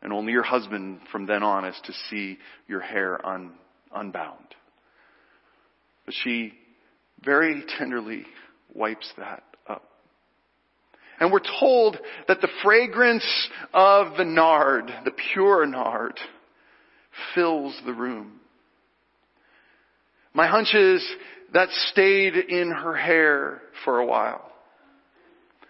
And 0.01 0.13
only 0.13 0.33
your 0.33 0.43
husband 0.43 1.01
from 1.11 1.27
then 1.27 1.43
on 1.43 1.65
is 1.65 1.81
to 1.85 1.93
see 2.11 2.39
your 2.67 2.81
hair 2.81 3.25
un, 3.27 3.53
unbound. 3.95 4.47
But 6.05 6.15
she 6.23 6.55
very 7.25 7.65
tenderly 7.79 8.25
wipes 8.75 9.11
that 9.17 9.43
up. 9.69 9.85
And 11.21 11.33
we're 11.33 11.41
told 11.61 11.99
that 12.27 12.41
the 12.41 12.49
fragrance 12.63 13.49
of 13.73 14.17
the 14.17 14.25
nard, 14.25 14.93
the 15.05 15.13
pure 15.33 15.67
nard, 15.67 16.19
fills 17.35 17.79
the 17.85 17.93
room. 17.93 18.41
My 20.35 20.47
hunch 20.47 20.75
is 20.75 21.07
that 21.53 21.69
stayed 21.91 22.35
in 22.35 22.71
her 22.71 22.95
hair 22.95 23.63
for 23.85 23.99
a 23.99 24.07
while. 24.07 24.53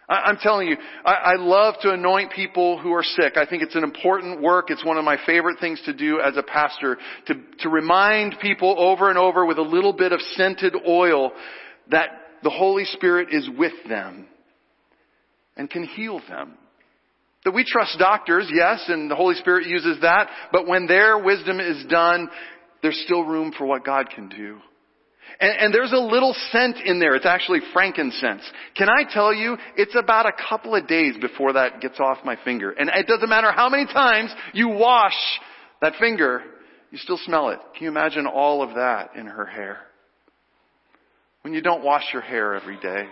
I, 0.09 0.29
am 0.31 0.39
telling 0.43 0.69
you, 0.69 0.77
I, 1.05 1.13
I 1.13 1.35
love 1.37 1.75
to 1.83 1.91
anoint 1.91 2.33
people 2.33 2.79
who 2.79 2.93
are 2.93 3.03
sick. 3.03 3.37
I 3.37 3.47
think 3.47 3.63
it's 3.63 3.75
an 3.75 3.85
important 3.85 4.43
work. 4.43 4.71
It's 4.71 4.85
one 4.85 4.99
of 4.99 5.05
my 5.05 5.17
favorite 5.27 5.59
things 5.59 5.81
to 5.87 5.93
do 5.93 6.21
as 6.21 6.37
a 6.37 6.43
pastor, 6.43 6.99
to, 7.27 7.35
to 7.61 7.69
remind 7.69 8.37
people 8.41 8.75
over 8.79 9.09
and 9.09 9.19
over 9.19 9.47
with 9.47 9.59
a 9.59 9.63
little 9.63 9.93
bit 9.93 10.13
of 10.13 10.21
scented 10.35 10.75
oil 10.87 11.33
that 11.91 12.09
the 12.43 12.51
Holy 12.51 12.85
Spirit 12.85 13.29
is 13.33 13.49
with 13.57 13.73
them 13.89 14.27
and 15.57 15.71
can 15.71 15.85
heal 15.85 16.21
them. 16.29 16.55
That 17.45 17.53
we 17.53 17.65
trust 17.65 17.99
doctors, 17.99 18.49
yes, 18.53 18.85
and 18.89 19.11
the 19.11 19.17
Holy 19.17 19.35
Spirit 19.37 19.67
uses 19.67 20.01
that, 20.03 20.29
but 20.53 20.67
when 20.69 20.87
their 20.87 21.19
wisdom 21.19 21.59
is 21.59 21.85
done, 21.89 22.29
there's 22.83 23.01
still 23.05 23.23
room 23.23 23.53
for 23.57 23.67
what 23.67 23.85
God 23.85 24.11
can 24.11 24.29
do. 24.29 24.59
And, 25.41 25.53
and, 25.59 25.75
there's 25.75 25.93
a 25.93 25.97
little 25.97 26.35
scent 26.51 26.77
in 26.85 26.99
there. 26.99 27.15
It's 27.15 27.27
actually 27.27 27.61
frankincense. 27.73 28.43
Can 28.77 28.89
I 28.89 29.05
tell 29.11 29.33
you, 29.33 29.57
it's 29.77 29.95
about 29.97 30.27
a 30.27 30.33
couple 30.49 30.75
of 30.75 30.87
days 30.87 31.15
before 31.21 31.55
that 31.55 31.81
gets 31.81 31.99
off 32.01 32.19
my 32.25 32.37
finger. 32.45 32.71
And 32.71 32.91
it 32.95 33.07
doesn't 33.07 33.29
matter 33.29 33.51
how 33.51 33.69
many 33.69 33.87
times 33.87 34.35
you 34.53 34.69
wash 34.69 35.17
that 35.81 35.95
finger, 35.99 36.43
you 36.91 36.99
still 36.99 37.19
smell 37.25 37.49
it. 37.49 37.59
Can 37.75 37.85
you 37.85 37.89
imagine 37.89 38.27
all 38.27 38.63
of 38.63 38.75
that 38.75 39.17
in 39.17 39.27
her 39.27 39.47
hair? 39.47 39.79
When 41.43 41.55
you 41.55 41.63
don't 41.63 41.83
wash 41.83 42.05
your 42.13 42.23
hair 42.23 42.55
every 42.55 42.79
day, 42.79 43.07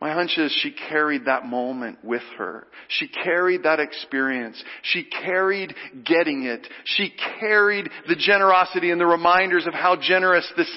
my 0.00 0.12
hunch 0.12 0.38
is 0.38 0.52
she 0.62 0.70
carried 0.70 1.24
that 1.24 1.44
moment 1.44 2.04
with 2.04 2.22
her. 2.36 2.68
She 2.86 3.08
carried 3.08 3.64
that 3.64 3.80
experience. 3.80 4.62
She 4.82 5.02
carried 5.02 5.74
getting 6.04 6.44
it. 6.44 6.66
She 6.84 7.12
carried 7.40 7.90
the 8.06 8.14
generosity 8.14 8.92
and 8.92 9.00
the 9.00 9.06
reminders 9.06 9.66
of 9.66 9.74
how 9.74 9.96
generous 10.00 10.50
this 10.56 10.70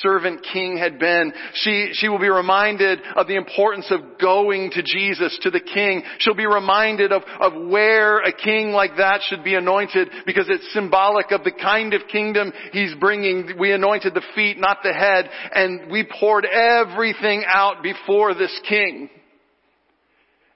servant 0.00 0.44
king 0.52 0.76
had 0.76 0.98
been. 0.98 1.32
She, 1.54 1.90
she 1.92 2.08
will 2.08 2.18
be 2.18 2.28
reminded 2.28 3.00
of 3.16 3.26
the 3.26 3.36
importance 3.36 3.90
of 3.90 4.18
going 4.20 4.70
to 4.72 4.82
Jesus, 4.82 5.38
to 5.42 5.50
the 5.50 5.60
king. 5.60 6.02
She'll 6.18 6.34
be 6.34 6.46
reminded 6.46 7.12
of, 7.12 7.22
of 7.40 7.68
where 7.68 8.18
a 8.20 8.32
king 8.32 8.70
like 8.70 8.96
that 8.98 9.20
should 9.28 9.44
be 9.44 9.54
anointed 9.54 10.08
because 10.26 10.46
it's 10.48 10.72
symbolic 10.72 11.30
of 11.30 11.44
the 11.44 11.52
kind 11.52 11.94
of 11.94 12.02
kingdom 12.10 12.52
he's 12.72 12.94
bringing. 12.94 13.58
We 13.58 13.72
anointed 13.72 14.14
the 14.14 14.24
feet, 14.34 14.58
not 14.58 14.78
the 14.82 14.92
head, 14.92 15.30
and 15.52 15.90
we 15.90 16.06
poured 16.18 16.44
everything 16.44 17.44
out 17.46 17.82
before 17.82 18.34
this 18.34 18.58
king. 18.68 19.10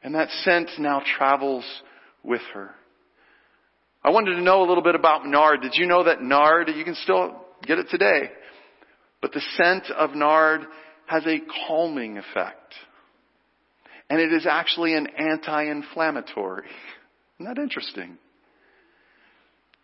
And 0.03 0.15
that 0.15 0.31
scent 0.43 0.71
now 0.79 1.03
travels 1.17 1.65
with 2.25 2.43
her. 2.55 2.71
I 4.05 4.11
wanted 4.11 4.35
to 4.35 4.43
know 4.43 4.63
a 4.63 4.69
little 4.69 4.83
bit 4.83 4.97
about 4.97 5.27
nard. 5.27 5.63
Did 5.63 5.75
you 5.75 5.87
know 5.87 6.05
that 6.05 6.21
nard, 6.21 6.69
you 6.75 6.85
can 6.85 6.97
still 6.97 7.41
get 7.65 7.79
it 7.79 7.87
today, 7.89 8.31
but 9.23 9.33
the 9.33 9.41
scent 9.57 9.85
of 9.97 10.15
nard 10.15 10.63
has 11.07 11.25
a 11.27 11.41
calming 11.67 12.19
effect. 12.19 12.75
And 14.11 14.21
it 14.21 14.33
is 14.33 14.47
actually 14.47 14.95
an 14.95 15.07
anti-inflammatory. 15.17 16.67
Isn't 17.39 17.55
that 17.55 17.63
interesting? 17.63 18.19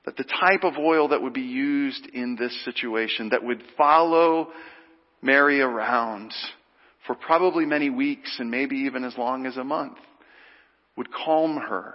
That 0.05 0.17
the 0.17 0.25
type 0.25 0.65
of 0.65 0.77
oil 0.77 1.09
that 1.09 1.23
would 1.23 1.33
be 1.33 1.41
used 1.41 2.07
in 2.13 2.37
this 2.37 2.65
situation, 2.65 3.31
that 3.31 3.45
would 3.45 3.63
follow 3.77 4.49
Mary 5.23 5.61
around 5.61 6.35
for 7.07 7.15
probably 7.15 7.65
many 7.65 7.91
weeks 7.91 8.37
and 8.39 8.51
maybe 8.51 8.77
even 8.77 9.05
as 9.05 9.17
long 9.17 9.47
as 9.47 9.57
a 9.57 9.65
month, 9.65 9.99
would 10.97 11.09
calm 11.13 11.57
her, 11.57 11.95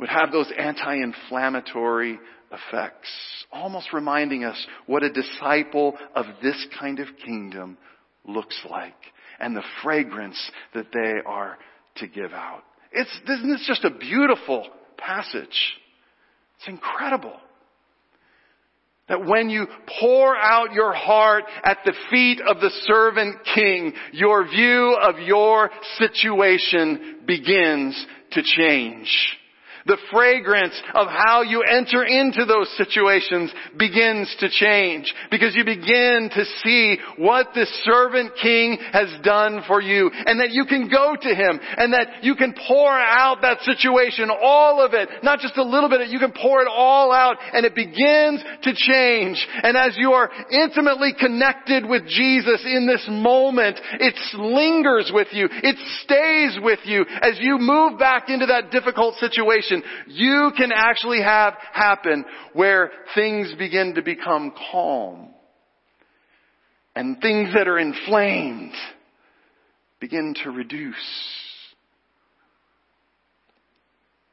would 0.00 0.08
have 0.08 0.32
those 0.32 0.50
anti-inflammatory 0.58 2.18
effects, 2.50 3.08
almost 3.52 3.92
reminding 3.92 4.44
us 4.44 4.56
what 4.86 5.02
a 5.02 5.12
disciple 5.12 5.94
of 6.14 6.24
this 6.42 6.66
kind 6.80 6.98
of 6.98 7.06
kingdom 7.24 7.76
looks 8.26 8.58
like 8.68 8.94
and 9.38 9.54
the 9.54 9.62
fragrance 9.82 10.50
that 10.74 10.86
they 10.92 11.20
are 11.26 11.58
to 11.96 12.08
give 12.08 12.32
out. 12.32 12.62
It's, 12.92 13.10
isn't 13.28 13.50
this 13.50 13.64
just 13.66 13.84
a 13.84 13.90
beautiful 13.90 14.66
passage? 14.96 15.76
It's 16.58 16.68
incredible. 16.68 17.36
That 19.08 19.26
when 19.26 19.50
you 19.50 19.66
pour 20.00 20.34
out 20.34 20.72
your 20.72 20.94
heart 20.94 21.44
at 21.62 21.78
the 21.84 21.94
feet 22.10 22.40
of 22.40 22.60
the 22.60 22.70
servant 22.84 23.36
king, 23.54 23.92
your 24.12 24.48
view 24.48 24.96
of 25.00 25.18
your 25.18 25.70
situation 25.98 27.20
begins 27.26 28.06
to 28.32 28.42
change. 28.42 29.36
The 29.86 29.98
fragrance 30.12 30.74
of 30.94 31.08
how 31.08 31.42
you 31.42 31.62
enter 31.62 32.04
into 32.04 32.44
those 32.44 32.68
situations 32.76 33.52
begins 33.78 34.34
to 34.40 34.48
change 34.50 35.12
because 35.30 35.54
you 35.54 35.64
begin 35.64 36.30
to 36.34 36.44
see 36.62 36.98
what 37.16 37.48
the 37.54 37.66
servant 37.84 38.32
king 38.40 38.78
has 38.92 39.08
done 39.22 39.62
for 39.66 39.80
you 39.80 40.10
and 40.12 40.40
that 40.40 40.50
you 40.50 40.64
can 40.66 40.88
go 40.88 41.16
to 41.20 41.28
him 41.34 41.60
and 41.76 41.92
that 41.94 42.22
you 42.22 42.34
can 42.34 42.54
pour 42.68 42.90
out 42.90 43.38
that 43.42 43.60
situation, 43.62 44.30
all 44.30 44.84
of 44.84 44.92
it, 44.92 45.08
not 45.22 45.40
just 45.40 45.56
a 45.56 45.62
little 45.62 45.88
bit, 45.88 46.08
you 46.08 46.18
can 46.18 46.32
pour 46.32 46.60
it 46.60 46.68
all 46.68 47.12
out 47.12 47.36
and 47.52 47.64
it 47.64 47.74
begins 47.74 48.42
to 48.62 48.74
change. 48.74 49.46
And 49.62 49.76
as 49.76 49.96
you 49.96 50.12
are 50.12 50.30
intimately 50.50 51.14
connected 51.18 51.86
with 51.86 52.06
Jesus 52.06 52.62
in 52.64 52.86
this 52.86 53.06
moment, 53.08 53.80
it 53.98 54.14
lingers 54.34 55.10
with 55.12 55.28
you. 55.32 55.48
It 55.50 55.76
stays 56.02 56.58
with 56.62 56.80
you 56.84 57.04
as 57.22 57.38
you 57.40 57.58
move 57.58 57.98
back 57.98 58.28
into 58.28 58.46
that 58.46 58.70
difficult 58.70 59.16
situation 59.16 59.69
situation 59.70 59.82
you 60.08 60.52
can 60.56 60.70
actually 60.74 61.22
have 61.22 61.54
happen 61.72 62.24
where 62.52 62.90
things 63.14 63.54
begin 63.58 63.94
to 63.94 64.02
become 64.02 64.52
calm. 64.70 65.28
And 66.94 67.20
things 67.20 67.50
that 67.54 67.68
are 67.68 67.78
inflamed 67.78 68.72
begin 70.00 70.34
to 70.42 70.50
reduce. 70.50 70.96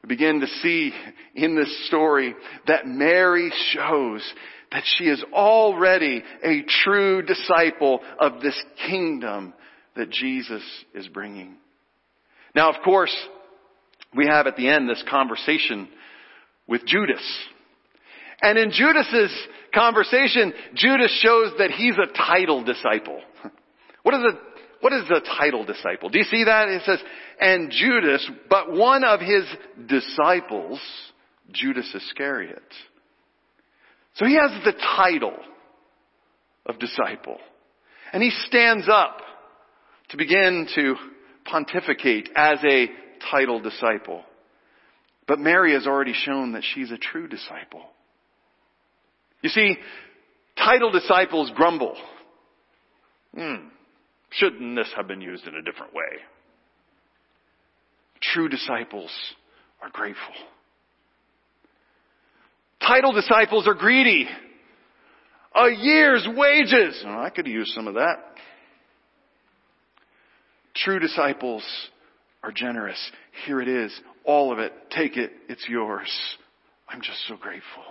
We 0.04 0.08
begin 0.08 0.40
to 0.40 0.48
see 0.48 0.92
in 1.36 1.56
this 1.56 1.88
story 1.88 2.34
that 2.66 2.88
Mary 2.88 3.52
shows 3.72 4.34
that 4.72 4.84
she 4.86 5.06
is 5.06 5.24
already 5.32 6.24
a 6.44 6.64
true 6.84 7.22
disciple 7.22 8.00
of 8.20 8.42
this 8.42 8.60
kingdom 8.88 9.54
that 9.96 10.10
Jesus 10.10 10.64
is 10.94 11.08
bringing. 11.08 11.58
Now, 12.56 12.70
of 12.72 12.82
course, 12.84 13.16
we 14.16 14.28
have 14.28 14.48
at 14.48 14.56
the 14.56 14.70
end 14.70 14.90
this 14.90 15.04
conversation 15.10 15.88
with 16.68 16.86
Judas. 16.86 17.22
And 18.42 18.58
in 18.58 18.72
Judas's 18.72 19.36
conversation, 19.74 20.54
Judas 20.76 21.12
shows 21.22 21.54
that 21.58 21.72
he's 21.72 21.96
a 21.96 22.12
title 22.14 22.64
disciple. 22.64 23.22
What 24.04 24.14
is 24.14 24.22
a 24.22 24.40
what 24.80 24.94
is 24.94 25.04
the 25.10 25.20
title 25.38 25.66
disciple? 25.66 26.08
Do 26.08 26.18
you 26.18 26.24
see 26.26 26.46
that? 26.46 26.70
It 26.70 26.84
says, 26.86 27.00
and 27.42 27.72
Judas, 27.72 28.26
but 28.50 28.72
one 28.72 29.04
of 29.04 29.20
his 29.20 29.44
disciples, 29.86 30.80
Judas 31.52 31.94
Iscariot. 31.94 32.64
So 34.16 34.26
he 34.26 34.36
has 34.36 34.52
the 34.64 34.74
title 34.96 35.36
of 36.66 36.80
disciple. 36.80 37.38
And 38.14 38.24
he 38.24 38.32
stands 38.48 38.88
up 38.90 39.20
to 40.10 40.18
begin 40.18 40.68
to 40.76 40.96
pontificate 41.46 42.30
as 42.36 42.60
a 42.64 42.88
title 43.32 43.60
disciple. 43.60 44.24
But 45.28 45.40
Mary 45.40 45.74
has 45.74 45.86
already 45.86 46.14
shown 46.14 46.54
that 46.54 46.64
she's 46.74 46.92
a 46.92 46.98
true 46.98 47.28
disciple. 47.28 47.84
You 49.42 49.50
see, 49.50 49.78
title 50.58 50.92
disciples 50.92 51.52
grumble. 51.56 51.96
Hmm, 53.36 53.68
shouldn't 54.32 54.76
this 54.76 54.92
have 54.96 55.08
been 55.08 55.22
used 55.22 55.46
in 55.46 55.56
a 55.56 55.62
different 55.62 55.94
way? 55.94 56.22
True 58.22 58.50
disciples 58.50 59.12
are 59.82 59.90
grateful. 59.90 60.34
Title 62.80 63.12
disciples 63.12 63.68
are 63.68 63.74
greedy. 63.74 64.28
A 65.56 65.70
year's 65.70 66.28
wages. 66.36 67.04
Oh, 67.06 67.20
I 67.20 67.30
could 67.30 67.48
use 67.48 67.72
some 67.76 67.88
of 67.88 67.96
that. 67.96 68.16
True 70.76 71.00
disciples 71.00 71.64
are 72.44 72.52
generous. 72.52 73.00
Here 73.46 73.62
it 73.62 73.68
is. 73.68 73.98
All 74.24 74.52
of 74.52 74.60
it. 74.60 74.74
Take 74.92 75.18
it. 75.18 75.32
It's 75.50 75.68
yours. 75.68 76.10
I'm 76.88 77.02
just 77.02 77.20
so 77.28 77.36
grateful. 77.36 77.84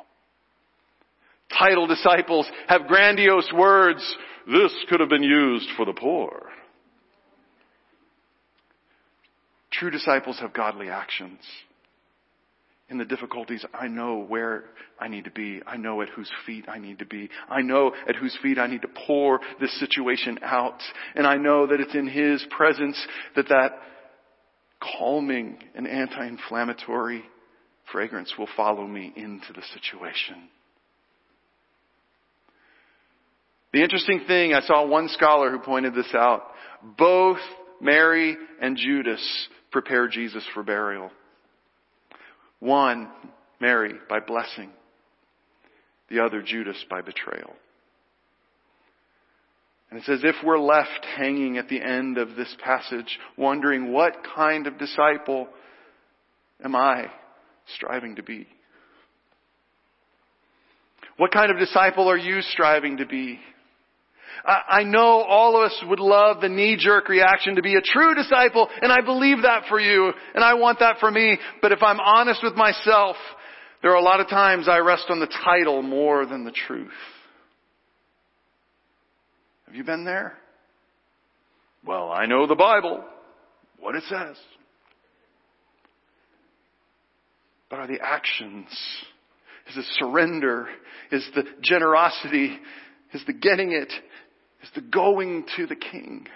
Title 1.58 1.86
disciples 1.86 2.46
have 2.66 2.86
grandiose 2.88 3.50
words. 3.54 4.16
This 4.46 4.72
could 4.88 5.00
have 5.00 5.08
been 5.08 5.22
used 5.22 5.68
for 5.76 5.84
the 5.84 5.92
poor. 5.92 6.46
True 9.72 9.90
disciples 9.90 10.38
have 10.40 10.52
godly 10.52 10.88
actions. 10.88 11.40
In 12.88 12.98
the 12.98 13.04
difficulties, 13.04 13.64
I 13.74 13.88
know 13.88 14.18
where 14.18 14.64
I 14.98 15.08
need 15.08 15.24
to 15.24 15.30
be. 15.30 15.60
I 15.66 15.76
know 15.76 16.02
at 16.02 16.08
whose 16.08 16.30
feet 16.46 16.66
I 16.68 16.78
need 16.78 17.00
to 17.00 17.06
be. 17.06 17.28
I 17.48 17.60
know 17.60 17.92
at 18.08 18.14
whose 18.14 18.36
feet 18.42 18.58
I 18.58 18.68
need 18.68 18.82
to 18.82 18.88
pour 19.06 19.40
this 19.60 19.78
situation 19.80 20.38
out. 20.42 20.80
And 21.16 21.26
I 21.26 21.36
know 21.36 21.66
that 21.66 21.80
it's 21.80 21.94
in 21.94 22.06
His 22.06 22.46
presence 22.56 22.96
that 23.34 23.48
that 23.48 23.72
calming 24.80 25.58
and 25.74 25.86
anti-inflammatory 25.86 27.24
fragrance 27.92 28.32
will 28.38 28.48
follow 28.56 28.86
me 28.86 29.12
into 29.16 29.52
the 29.54 29.62
situation. 29.74 30.48
The 33.72 33.82
interesting 33.82 34.22
thing, 34.26 34.54
I 34.54 34.60
saw 34.60 34.86
one 34.86 35.08
scholar 35.08 35.50
who 35.50 35.58
pointed 35.58 35.94
this 35.94 36.14
out. 36.14 36.44
Both 36.98 37.40
Mary 37.80 38.36
and 38.60 38.76
Judas 38.76 39.48
prepare 39.70 40.08
Jesus 40.08 40.44
for 40.54 40.62
burial. 40.62 41.10
One, 42.60 43.10
Mary, 43.60 43.92
by 44.08 44.20
blessing. 44.20 44.70
The 46.08 46.20
other, 46.24 46.40
Judas, 46.42 46.82
by 46.88 47.02
betrayal. 47.02 47.52
And 49.90 50.00
it's 50.00 50.08
as 50.08 50.24
if 50.24 50.34
we're 50.44 50.58
left 50.58 51.06
hanging 51.16 51.58
at 51.58 51.68
the 51.68 51.80
end 51.80 52.18
of 52.18 52.34
this 52.34 52.54
passage, 52.62 53.18
wondering 53.36 53.92
what 53.92 54.16
kind 54.34 54.66
of 54.66 54.78
disciple 54.78 55.48
am 56.64 56.74
I 56.74 57.06
striving 57.76 58.16
to 58.16 58.22
be? 58.22 58.46
What 61.16 61.32
kind 61.32 61.50
of 61.50 61.58
disciple 61.58 62.08
are 62.08 62.16
you 62.16 62.42
striving 62.42 62.98
to 62.98 63.06
be? 63.06 63.38
I 64.44 64.84
know 64.84 65.22
all 65.22 65.56
of 65.56 65.70
us 65.70 65.84
would 65.88 65.98
love 65.98 66.40
the 66.40 66.48
knee-jerk 66.48 67.08
reaction 67.08 67.56
to 67.56 67.62
be 67.62 67.74
a 67.74 67.80
true 67.80 68.14
disciple, 68.14 68.68
and 68.82 68.92
I 68.92 69.00
believe 69.00 69.42
that 69.42 69.64
for 69.68 69.80
you, 69.80 70.12
and 70.34 70.44
I 70.44 70.54
want 70.54 70.80
that 70.80 70.98
for 71.00 71.10
me. 71.10 71.38
But 71.62 71.72
if 71.72 71.82
I'm 71.82 71.98
honest 71.98 72.40
with 72.44 72.54
myself, 72.54 73.16
there 73.82 73.92
are 73.92 73.96
a 73.96 74.02
lot 74.02 74.20
of 74.20 74.28
times 74.28 74.68
I 74.68 74.78
rest 74.78 75.06
on 75.08 75.20
the 75.20 75.26
title 75.44 75.82
more 75.82 76.26
than 76.26 76.44
the 76.44 76.52
truth. 76.52 76.92
Have 79.66 79.74
you 79.74 79.84
been 79.84 80.04
there? 80.04 80.34
Well, 81.84 82.10
I 82.10 82.26
know 82.26 82.46
the 82.46 82.54
Bible, 82.54 83.04
what 83.78 83.94
it 83.94 84.04
says. 84.08 84.36
But 87.68 87.80
are 87.80 87.86
the 87.86 88.00
actions, 88.00 88.68
is 89.68 89.74
the 89.74 89.82
surrender, 89.98 90.68
is 91.10 91.28
the 91.34 91.44
generosity, 91.62 92.58
is 93.12 93.22
the 93.26 93.32
getting 93.32 93.72
it, 93.72 93.92
is 94.62 94.70
the 94.74 94.80
going 94.80 95.44
to 95.56 95.66
the 95.66 95.76
King, 95.76 96.26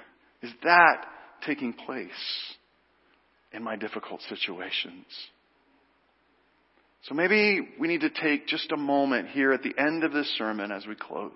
is 0.42 0.50
that 0.64 1.06
taking 1.46 1.72
place 1.72 2.10
in 3.52 3.62
my 3.62 3.76
difficult 3.76 4.20
situations? 4.28 5.06
So 7.04 7.14
maybe 7.14 7.60
we 7.78 7.88
need 7.88 8.02
to 8.02 8.10
take 8.10 8.46
just 8.46 8.72
a 8.72 8.76
moment 8.76 9.28
here 9.28 9.52
at 9.52 9.62
the 9.62 9.74
end 9.78 10.04
of 10.04 10.12
this 10.12 10.28
sermon 10.36 10.70
as 10.70 10.86
we 10.86 10.94
close 10.96 11.32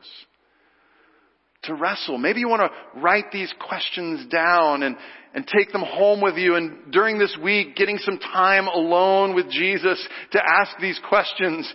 to 1.65 1.75
wrestle. 1.75 2.19
Maybe 2.19 2.41
you 2.41 2.49
want 2.49 2.63
to 2.63 3.01
write 3.01 3.33
these 3.33 3.53
questions 3.67 4.27
down 4.31 4.83
and, 4.83 4.97
and 5.35 5.47
take 5.47 5.73
them 5.73 5.83
home 5.83 6.21
with 6.21 6.37
you 6.37 6.55
and 6.57 6.93
during 6.93 7.19
this 7.19 7.37
week 7.43 7.77
getting 7.77 7.99
some 7.99 8.19
time 8.19 8.67
alone 8.67 9.35
with 9.35 9.51
Jesus 9.51 10.07
to 10.33 10.41
ask 10.43 10.77
these 10.81 11.01
questions. 11.09 11.73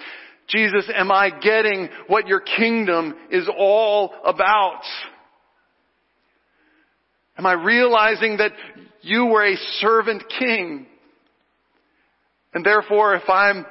Jesus, 0.47 0.89
am 0.95 1.12
I 1.12 1.30
getting 1.30 1.89
what 2.08 2.28
your 2.28 2.39
kingdom 2.39 3.15
is 3.32 3.47
all 3.58 4.13
about? 4.25 4.82
Am 7.38 7.45
I 7.45 7.54
realizing 7.54 8.38
that 8.38 8.52
you 9.02 9.25
were 9.28 9.45
a 9.45 9.56
servant 9.80 10.23
king? 10.39 10.88
And 12.54 12.65
therefore, 12.65 13.15
if 13.15 13.30
I'm 13.30 13.65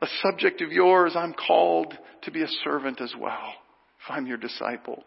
a 0.00 0.06
subject 0.22 0.60
of 0.62 0.70
yours, 0.70 1.14
I'm 1.16 1.34
called 1.34 1.96
to 2.22 2.30
be 2.30 2.42
a 2.42 2.48
servant 2.64 3.00
as 3.00 3.12
well, 3.18 3.54
if 4.04 4.10
I'm 4.10 4.26
your 4.26 4.36
disciple. 4.36 5.04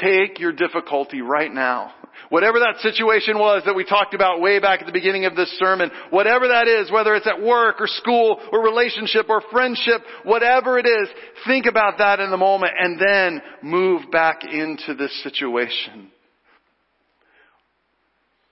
Take 0.00 0.40
your 0.40 0.52
difficulty 0.52 1.20
right 1.22 1.52
now. 1.52 1.92
Whatever 2.28 2.58
that 2.60 2.80
situation 2.80 3.38
was 3.38 3.62
that 3.64 3.76
we 3.76 3.84
talked 3.84 4.14
about 4.14 4.40
way 4.40 4.58
back 4.58 4.80
at 4.80 4.86
the 4.86 4.92
beginning 4.92 5.24
of 5.24 5.36
this 5.36 5.50
sermon, 5.58 5.90
whatever 6.10 6.48
that 6.48 6.66
is, 6.66 6.90
whether 6.90 7.14
it's 7.14 7.26
at 7.26 7.42
work 7.42 7.80
or 7.80 7.86
school 7.86 8.40
or 8.50 8.62
relationship 8.64 9.26
or 9.28 9.40
friendship, 9.52 10.00
whatever 10.24 10.78
it 10.78 10.86
is, 10.86 11.08
think 11.46 11.66
about 11.66 11.98
that 11.98 12.18
in 12.18 12.30
the 12.30 12.36
moment 12.36 12.72
and 12.78 12.98
then 12.98 13.42
move 13.62 14.10
back 14.10 14.42
into 14.44 14.94
this 14.94 15.22
situation. 15.22 16.10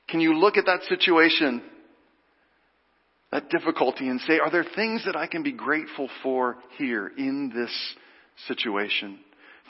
Can 0.08 0.20
you 0.20 0.34
look 0.34 0.56
at 0.56 0.66
that 0.66 0.82
situation, 0.88 1.62
that 3.32 3.48
difficulty 3.48 4.08
and 4.08 4.20
say, 4.20 4.38
are 4.38 4.50
there 4.50 4.66
things 4.76 5.04
that 5.06 5.16
I 5.16 5.26
can 5.26 5.42
be 5.42 5.52
grateful 5.52 6.08
for 6.22 6.58
here 6.76 7.10
in 7.16 7.50
this 7.54 7.94
situation? 8.46 9.18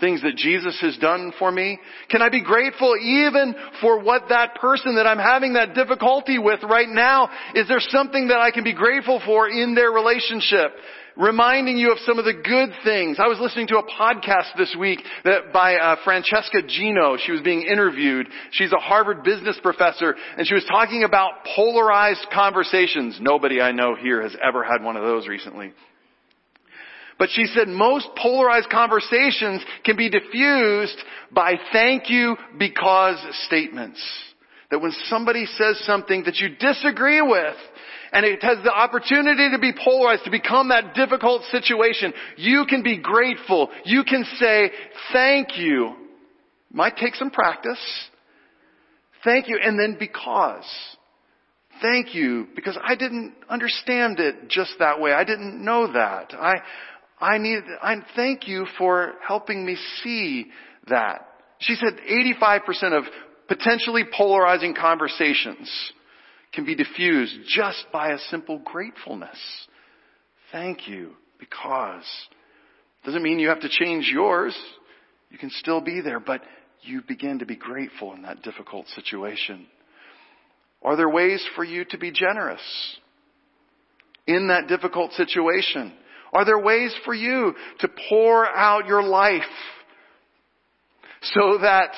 Things 0.03 0.21
that 0.23 0.35
Jesus 0.35 0.77
has 0.81 0.99
done 0.99 1.33
for 1.39 1.53
me? 1.53 1.79
Can 2.11 2.23
I 2.23 2.29
be 2.29 2.43
grateful 2.43 2.97
even 3.01 3.55
for 3.81 4.03
what 4.03 4.31
that 4.31 4.57
person 4.57 4.97
that 4.97 5.07
I'm 5.07 5.21
having 5.21 5.53
that 5.53 5.77
difficulty 5.77 6.41
with 6.41 6.59
right 6.65 6.89
now? 6.89 7.31
Is 7.55 7.69
there 7.69 7.79
something 7.79 8.27
that 8.27 8.39
I 8.39 8.51
can 8.51 8.65
be 8.65 8.75
grateful 8.75 9.23
for 9.25 9.49
in 9.49 9.77
their 9.77 9.93
relationship? 9.93 10.73
reminding 11.15 11.77
you 11.77 11.93
of 11.93 11.99
some 12.07 12.19
of 12.19 12.25
the 12.25 12.33
good 12.33 12.71
things. 12.85 13.19
I 13.21 13.29
was 13.29 13.39
listening 13.39 13.67
to 13.67 13.77
a 13.77 13.83
podcast 13.85 14.57
this 14.57 14.75
week 14.81 14.99
that 15.25 15.53
by 15.53 15.77
uh, 15.77 15.97
Francesca 16.05 16.63
Gino. 16.67 17.19
She 17.19 17.33
was 17.33 17.43
being 17.43 17.61
interviewed. 17.63 18.29
She's 18.53 18.73
a 18.73 18.79
Harvard 18.79 19.23
business 19.23 19.59
professor, 19.63 20.17
and 20.39 20.47
she 20.47 20.55
was 20.55 20.65
talking 20.65 21.05
about 21.05 21.45
polarized 21.55 22.27
conversations. 22.33 23.19
Nobody 23.21 23.61
I 23.61 23.73
know 23.73 23.95
here 23.95 24.23
has 24.23 24.35
ever 24.43 24.65
had 24.65 24.83
one 24.83 24.97
of 24.97 25.03
those 25.03 25.29
recently. 25.29 25.75
But 27.23 27.31
she 27.31 27.47
said 27.47 27.69
most 27.69 28.09
polarized 28.21 28.69
conversations 28.69 29.65
can 29.85 29.97
be 29.97 30.11
diffused 30.11 30.97
by 31.31 31.55
thank 31.73 32.11
you 32.11 32.37
because 32.59 33.17
statements. 33.47 34.05
That 34.73 34.81
when 34.81 34.91
somebody 35.05 35.47
says 35.47 35.81
something 35.87 36.25
that 36.25 36.39
you 36.39 36.49
disagree 36.57 37.23
with, 37.23 37.55
and 38.13 38.27
it 38.27 38.43
has 38.43 38.59
the 38.65 38.73
opportunity 38.73 39.53
to 39.53 39.61
be 39.61 39.73
polarized, 39.73 40.25
to 40.25 40.33
become 40.33 40.71
that 40.71 40.97
difficult 40.97 41.43
situation, 41.53 42.13
you 42.39 42.67
can 42.69 42.83
be 42.83 42.99
grateful. 42.99 43.71
You 43.85 44.03
can 44.03 44.25
say, 44.41 44.73
thank 45.13 45.57
you. 45.57 45.95
Might 46.73 46.97
take 46.97 47.15
some 47.15 47.31
practice. 47.31 47.79
Thank 49.23 49.47
you. 49.47 49.61
And 49.63 49.79
then 49.79 49.97
because. 49.97 50.65
Thank 51.81 52.17
you 52.17 52.49
because 52.55 52.79
I 52.83 52.97
didn't 52.97 53.35
understand 53.49 54.21
it 54.21 54.49
just 54.49 54.75
that 54.81 55.01
way. 55.01 55.13
I 55.13 55.25
didn't 55.25 55.65
know 55.65 55.93
that. 55.93 56.33
I, 56.35 56.55
I 57.23 57.39
need, 57.39 57.63
I 57.81 57.95
thank 58.17 58.49
you 58.49 58.67
for 58.77 59.13
helping 59.27 59.65
me 59.65 59.77
see 60.03 60.47
that. 60.89 61.29
She 61.61 61.77
said 61.77 61.99
85% 62.43 62.99
of 62.99 63.05
potentially 63.47 64.03
polarizing 64.13 64.75
conversations 64.75 65.71
can 66.53 66.67
be 66.67 66.75
diffused 66.75 67.35
just 67.47 67.87
by 67.93 68.11
a 68.11 68.19
simple 68.31 68.59
gratefulness. 68.59 69.39
Thank 70.51 70.89
you 70.89 71.13
because. 71.39 72.05
Doesn't 73.05 73.23
mean 73.23 73.39
you 73.39 73.51
have 73.51 73.61
to 73.61 73.69
change 73.69 74.11
yours. 74.13 74.57
You 75.31 75.39
can 75.39 75.51
still 75.51 75.81
be 75.81 76.01
there, 76.01 76.19
but 76.19 76.43
you 76.81 77.03
begin 77.07 77.39
to 77.39 77.47
be 77.47 77.57
grateful 77.57 78.13
in 78.15 78.23
that 78.23 78.43
difficult 78.43 78.89
situation. 78.89 79.67
Are 80.83 80.97
there 80.97 81.09
ways 81.09 81.45
for 81.55 81.63
you 81.63 81.85
to 81.87 81.99
be 81.99 82.11
generous 82.11 82.61
in 84.27 84.49
that 84.49 84.67
difficult 84.67 85.13
situation? 85.13 85.93
Are 86.33 86.45
there 86.45 86.59
ways 86.59 86.95
for 87.05 87.13
you 87.13 87.55
to 87.81 87.89
pour 88.09 88.47
out 88.47 88.87
your 88.87 89.03
life 89.03 89.43
so 91.21 91.59
that 91.61 91.93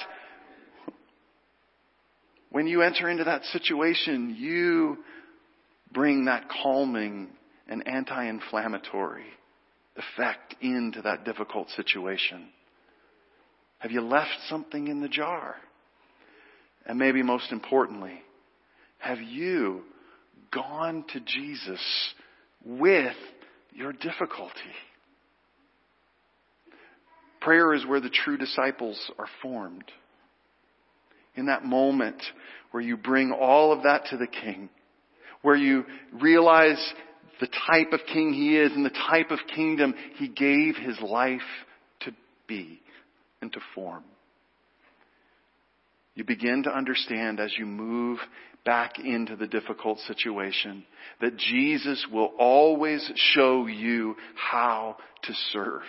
when 2.50 2.66
you 2.66 2.82
enter 2.82 3.08
into 3.08 3.24
that 3.24 3.44
situation, 3.46 4.36
you 4.38 4.98
bring 5.92 6.24
that 6.24 6.48
calming 6.62 7.28
and 7.68 7.86
anti-inflammatory 7.86 9.26
effect 9.96 10.56
into 10.60 11.02
that 11.02 11.24
difficult 11.24 11.70
situation? 11.70 12.48
Have 13.78 13.92
you 13.92 14.00
left 14.00 14.36
something 14.48 14.88
in 14.88 15.00
the 15.00 15.08
jar? 15.08 15.56
And 16.86 16.98
maybe 16.98 17.22
most 17.22 17.52
importantly, 17.52 18.20
have 18.98 19.20
you 19.20 19.82
gone 20.52 21.04
to 21.12 21.20
Jesus 21.20 21.80
with 22.64 23.16
your 23.74 23.92
difficulty? 23.92 24.74
Prayer 27.40 27.74
is 27.74 27.84
where 27.86 28.00
the 28.00 28.10
true 28.10 28.38
disciples 28.38 28.98
are 29.18 29.28
formed. 29.42 29.84
In 31.36 31.46
that 31.46 31.64
moment 31.64 32.22
where 32.70 32.82
you 32.82 32.96
bring 32.96 33.32
all 33.32 33.72
of 33.72 33.82
that 33.82 34.06
to 34.10 34.16
the 34.16 34.26
King, 34.26 34.70
where 35.42 35.56
you 35.56 35.84
realize 36.12 36.78
the 37.40 37.48
type 37.68 37.92
of 37.92 38.00
King 38.12 38.32
He 38.32 38.56
is 38.56 38.72
and 38.72 38.84
the 38.84 38.90
type 38.90 39.30
of 39.30 39.40
kingdom 39.54 39.94
He 40.16 40.28
gave 40.28 40.76
His 40.76 40.98
life 41.00 41.40
to 42.00 42.12
be 42.46 42.80
and 43.42 43.52
to 43.52 43.60
form. 43.74 44.04
You 46.14 46.24
begin 46.24 46.62
to 46.64 46.74
understand 46.74 47.40
as 47.40 47.52
you 47.58 47.66
move 47.66 48.18
back 48.64 48.98
into 48.98 49.36
the 49.36 49.46
difficult 49.46 49.98
situation 50.00 50.84
that 51.20 51.36
Jesus 51.36 52.06
will 52.10 52.32
always 52.38 53.10
show 53.14 53.66
you 53.66 54.16
how 54.34 54.96
to 55.22 55.32
serve. 55.52 55.82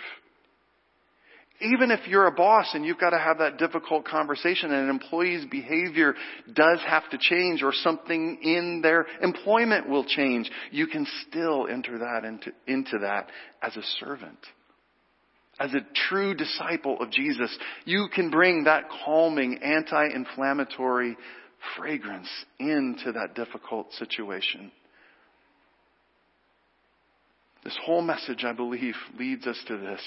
Even 1.60 1.90
if 1.90 2.06
you're 2.06 2.26
a 2.26 2.32
boss 2.32 2.70
and 2.74 2.84
you've 2.84 2.98
got 2.98 3.10
to 3.10 3.18
have 3.18 3.38
that 3.38 3.56
difficult 3.56 4.04
conversation 4.04 4.70
and 4.70 4.84
an 4.84 4.90
employee's 4.90 5.46
behavior 5.46 6.14
does 6.52 6.80
have 6.86 7.08
to 7.10 7.18
change 7.18 7.62
or 7.62 7.72
something 7.72 8.38
in 8.42 8.80
their 8.82 9.06
employment 9.22 9.88
will 9.88 10.04
change, 10.04 10.50
you 10.70 10.86
can 10.86 11.06
still 11.26 11.66
enter 11.66 11.98
that 11.98 12.24
into, 12.26 12.52
into 12.66 12.98
that 12.98 13.30
as 13.62 13.74
a 13.74 13.82
servant. 14.00 14.38
As 15.58 15.72
a 15.72 15.80
true 16.10 16.34
disciple 16.34 17.00
of 17.00 17.10
Jesus, 17.10 17.56
you 17.86 18.08
can 18.14 18.30
bring 18.30 18.64
that 18.64 18.84
calming, 19.06 19.60
anti-inflammatory 19.62 21.16
fragrance 21.76 22.28
into 22.58 23.12
that 23.12 23.34
difficult 23.34 23.92
situation. 23.94 24.70
This 27.64 27.78
whole 27.84 28.02
message, 28.02 28.44
I 28.44 28.52
believe, 28.52 28.94
leads 29.18 29.46
us 29.46 29.58
to 29.66 29.76
this. 29.76 30.00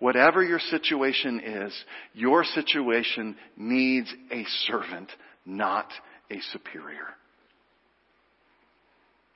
Whatever 0.00 0.42
your 0.42 0.58
situation 0.58 1.40
is, 1.40 1.84
your 2.14 2.44
situation 2.44 3.36
needs 3.56 4.12
a 4.30 4.44
servant, 4.66 5.10
not 5.46 5.86
a 6.30 6.40
superior. 6.52 7.08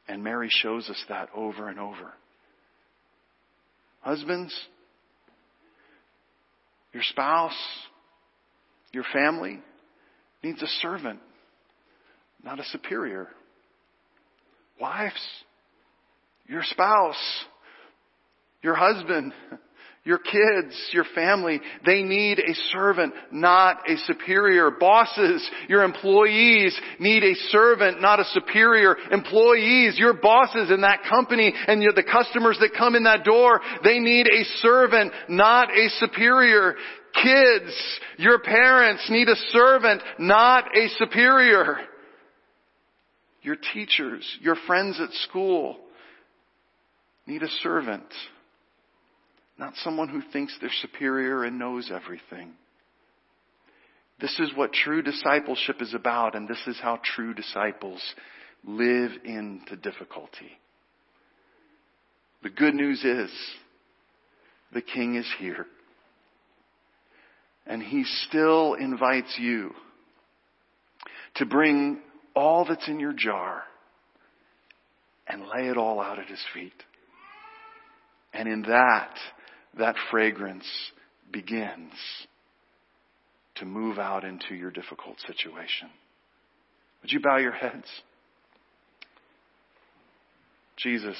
And 0.09 0.23
Mary 0.23 0.49
shows 0.51 0.89
us 0.91 1.03
that 1.09 1.29
over 1.35 1.69
and 1.69 1.79
over. 1.79 2.13
Husbands, 4.03 4.55
your 6.93 7.03
spouse, 7.03 7.57
your 8.93 9.05
family 9.13 9.61
needs 10.43 10.63
a 10.63 10.67
servant, 10.83 11.19
not 12.45 12.61
a 12.61 12.65
superior. 12.65 13.29
Wives, 14.81 15.23
your 16.47 16.63
spouse, 16.63 17.45
your 18.63 18.75
husband, 18.75 19.33
your 20.05 20.19
kids, 20.19 20.77
your 20.93 21.07
family, 21.15 21.61
they 21.87 22.03
need 22.03 22.39
a 22.39 22.55
servant, 22.73 23.15
not 23.33 23.89
a 23.89 23.97
superior. 24.07 24.71
Bosses, 24.71 25.49
your 25.69 25.83
employees 25.83 26.79
need 27.01 27.25
a 27.25 27.35
servant, 27.49 28.03
not 28.03 28.21
a 28.21 28.25
superior. 28.25 28.97
Employees, 29.11 29.99
your 29.99 30.13
bosses 30.13 30.71
in 30.71 30.83
that 30.83 31.05
company 31.09 31.55
and 31.67 31.81
the 31.81 32.03
customers 32.03 32.59
that 32.61 32.77
come 32.77 32.95
in 32.95 33.05
that 33.05 33.25
door, 33.25 33.63
they 33.83 33.99
need 33.99 34.27
a 34.27 34.45
servant, 34.61 35.13
not 35.31 35.71
a 35.71 35.89
superior. 35.99 36.75
Kids, 37.23 37.75
your 38.19 38.41
parents 38.41 39.07
need 39.09 39.29
a 39.29 39.37
servant, 39.53 40.03
not 40.19 40.65
a 40.77 40.89
superior. 40.99 41.79
Your 43.45 43.57
teachers, 43.75 44.39
your 44.41 44.57
friends 44.67 44.99
at 45.01 45.13
school 45.29 45.77
need 47.27 47.43
a 47.43 47.49
servant, 47.63 48.07
not 49.59 49.75
someone 49.77 50.09
who 50.09 50.23
thinks 50.33 50.57
they're 50.61 50.71
superior 50.81 51.45
and 51.45 51.59
knows 51.59 51.93
everything. 51.95 52.55
This 54.19 54.41
is 54.41 54.51
what 54.57 54.73
true 54.73 55.03
discipleship 55.03 55.83
is 55.83 55.93
about, 55.93 56.35
and 56.35 56.49
this 56.49 56.63
is 56.67 56.79
how 56.81 57.01
true 57.05 57.35
disciples 57.35 58.03
live 58.67 59.11
into 59.25 59.77
difficulty. 59.77 60.53
The 62.43 62.51
good 62.51 62.75
news 62.75 63.05
is 63.05 63.31
the 64.73 64.81
King 64.81 65.17
is 65.17 65.31
here. 65.39 65.67
And 67.67 67.83
He 67.83 68.05
still 68.05 68.73
invites 68.73 69.37
you 69.39 69.73
to 71.35 71.45
bring 71.45 72.01
all 72.35 72.65
that's 72.65 72.89
in 72.89 73.01
your 73.01 73.13
jar 73.13 73.63
and 75.27 75.43
lay 75.43 75.69
it 75.69 75.77
all 75.77 76.01
out 76.01 76.19
at 76.19 76.27
His 76.27 76.43
feet. 76.53 76.73
And 78.33 78.49
in 78.49 78.63
that, 78.63 79.15
that 79.79 79.95
fragrance 80.11 80.67
begins 81.33 81.93
to 83.57 83.65
move 83.65 83.99
out 83.99 84.25
into 84.25 84.55
your 84.55 84.71
difficult 84.71 85.21
situation. 85.21 85.89
Would 87.03 87.13
you 87.13 87.21
bow 87.21 87.37
your 87.37 87.53
heads? 87.53 87.87
Jesus, 90.77 91.17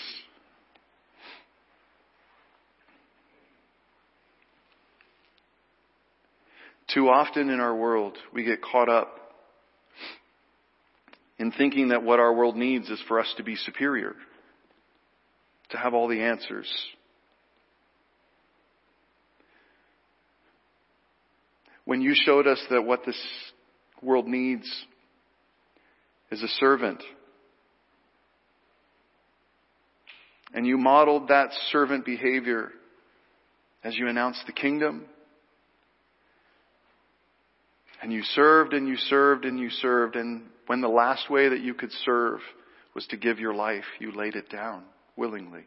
too 6.93 7.09
often 7.09 7.51
in 7.51 7.61
our 7.61 7.75
world 7.75 8.19
we 8.33 8.43
get 8.45 8.61
caught 8.61 8.89
up 8.89 9.24
in 11.45 11.53
thinking 11.53 11.89
that 11.89 12.03
what 12.03 12.21
our 12.21 12.33
world 12.33 12.57
needs 12.57 12.89
is 12.89 12.99
for 13.07 13.21
us 13.21 13.31
to 13.37 13.43
be 13.43 13.55
superior, 13.55 14.15
to 15.69 15.77
have 15.77 15.93
all 15.93 16.09
the 16.09 16.23
answers, 16.23 16.67
when 21.85 22.01
you 22.01 22.15
showed 22.15 22.47
us 22.47 22.59
that 22.71 22.87
what 22.87 23.05
this 23.05 23.21
world 24.01 24.27
needs 24.27 24.65
is 26.31 26.43
a 26.43 26.49
servant. 26.49 27.03
And 30.55 30.67
you 30.67 30.79
modeled 30.79 31.29
that 31.29 31.51
servant 31.71 32.07
behavior 32.07 32.71
as 33.83 33.99
you 33.99 34.09
announced 34.09 34.45
the 34.47 34.53
kingdom. 34.53 35.05
And 38.01 38.11
you 38.15 38.23
served 38.23 38.73
and 38.73 38.89
you 38.89 38.97
served 38.97 39.45
and 39.45 39.59
you 39.59 39.69
served. 39.69 40.17
And 40.17 40.45
when 40.67 40.81
the 40.81 40.89
last 40.89 41.31
way 41.31 41.49
that 41.49 41.61
you 41.61 41.75
could 41.75 41.93
serve 42.05 42.41
was 42.95 43.07
to 43.09 43.17
give 43.17 43.39
your 43.39 43.55
life, 43.55 43.85
you 43.99 44.13
laid 44.13 44.37
it 44.37 44.49
down 44.51 44.85
willingly. 45.17 45.65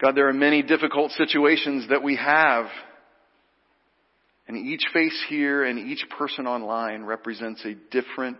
God, 0.00 0.14
there 0.14 0.28
are 0.28 0.34
many 0.34 0.62
difficult 0.62 1.10
situations 1.12 1.88
that 1.88 2.02
we 2.02 2.16
have. 2.16 2.66
And 4.46 4.56
each 4.56 4.84
face 4.92 5.24
here 5.28 5.64
and 5.64 5.78
each 5.78 6.04
person 6.18 6.46
online 6.46 7.02
represents 7.02 7.64
a 7.64 7.74
different 7.90 8.36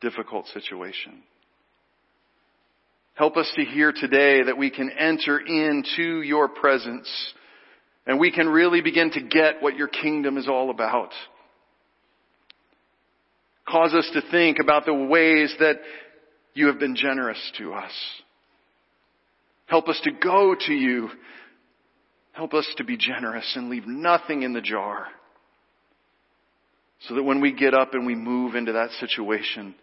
difficult 0.00 0.46
situation. 0.48 1.22
Help 3.14 3.36
us 3.36 3.50
to 3.56 3.64
hear 3.64 3.92
today 3.92 4.44
that 4.44 4.56
we 4.56 4.70
can 4.70 4.90
enter 4.90 5.38
into 5.38 6.22
your 6.22 6.48
presence 6.48 7.08
And 8.06 8.18
we 8.18 8.32
can 8.32 8.48
really 8.48 8.80
begin 8.80 9.10
to 9.12 9.20
get 9.20 9.62
what 9.62 9.76
your 9.76 9.88
kingdom 9.88 10.36
is 10.36 10.48
all 10.48 10.70
about. 10.70 11.10
Cause 13.68 13.94
us 13.94 14.10
to 14.14 14.22
think 14.30 14.58
about 14.58 14.84
the 14.84 14.94
ways 14.94 15.54
that 15.60 15.76
you 16.54 16.66
have 16.66 16.78
been 16.78 16.96
generous 16.96 17.38
to 17.58 17.72
us. 17.72 17.92
Help 19.66 19.88
us 19.88 20.00
to 20.02 20.10
go 20.10 20.56
to 20.66 20.72
you. 20.72 21.08
Help 22.32 22.54
us 22.54 22.66
to 22.78 22.84
be 22.84 22.96
generous 22.96 23.52
and 23.54 23.70
leave 23.70 23.86
nothing 23.86 24.42
in 24.42 24.52
the 24.52 24.60
jar. 24.60 25.06
So 27.08 27.14
that 27.14 27.22
when 27.22 27.40
we 27.40 27.52
get 27.52 27.72
up 27.72 27.94
and 27.94 28.06
we 28.06 28.14
move 28.14 28.56
into 28.56 28.72
that 28.72 28.90
situation, 28.98 29.74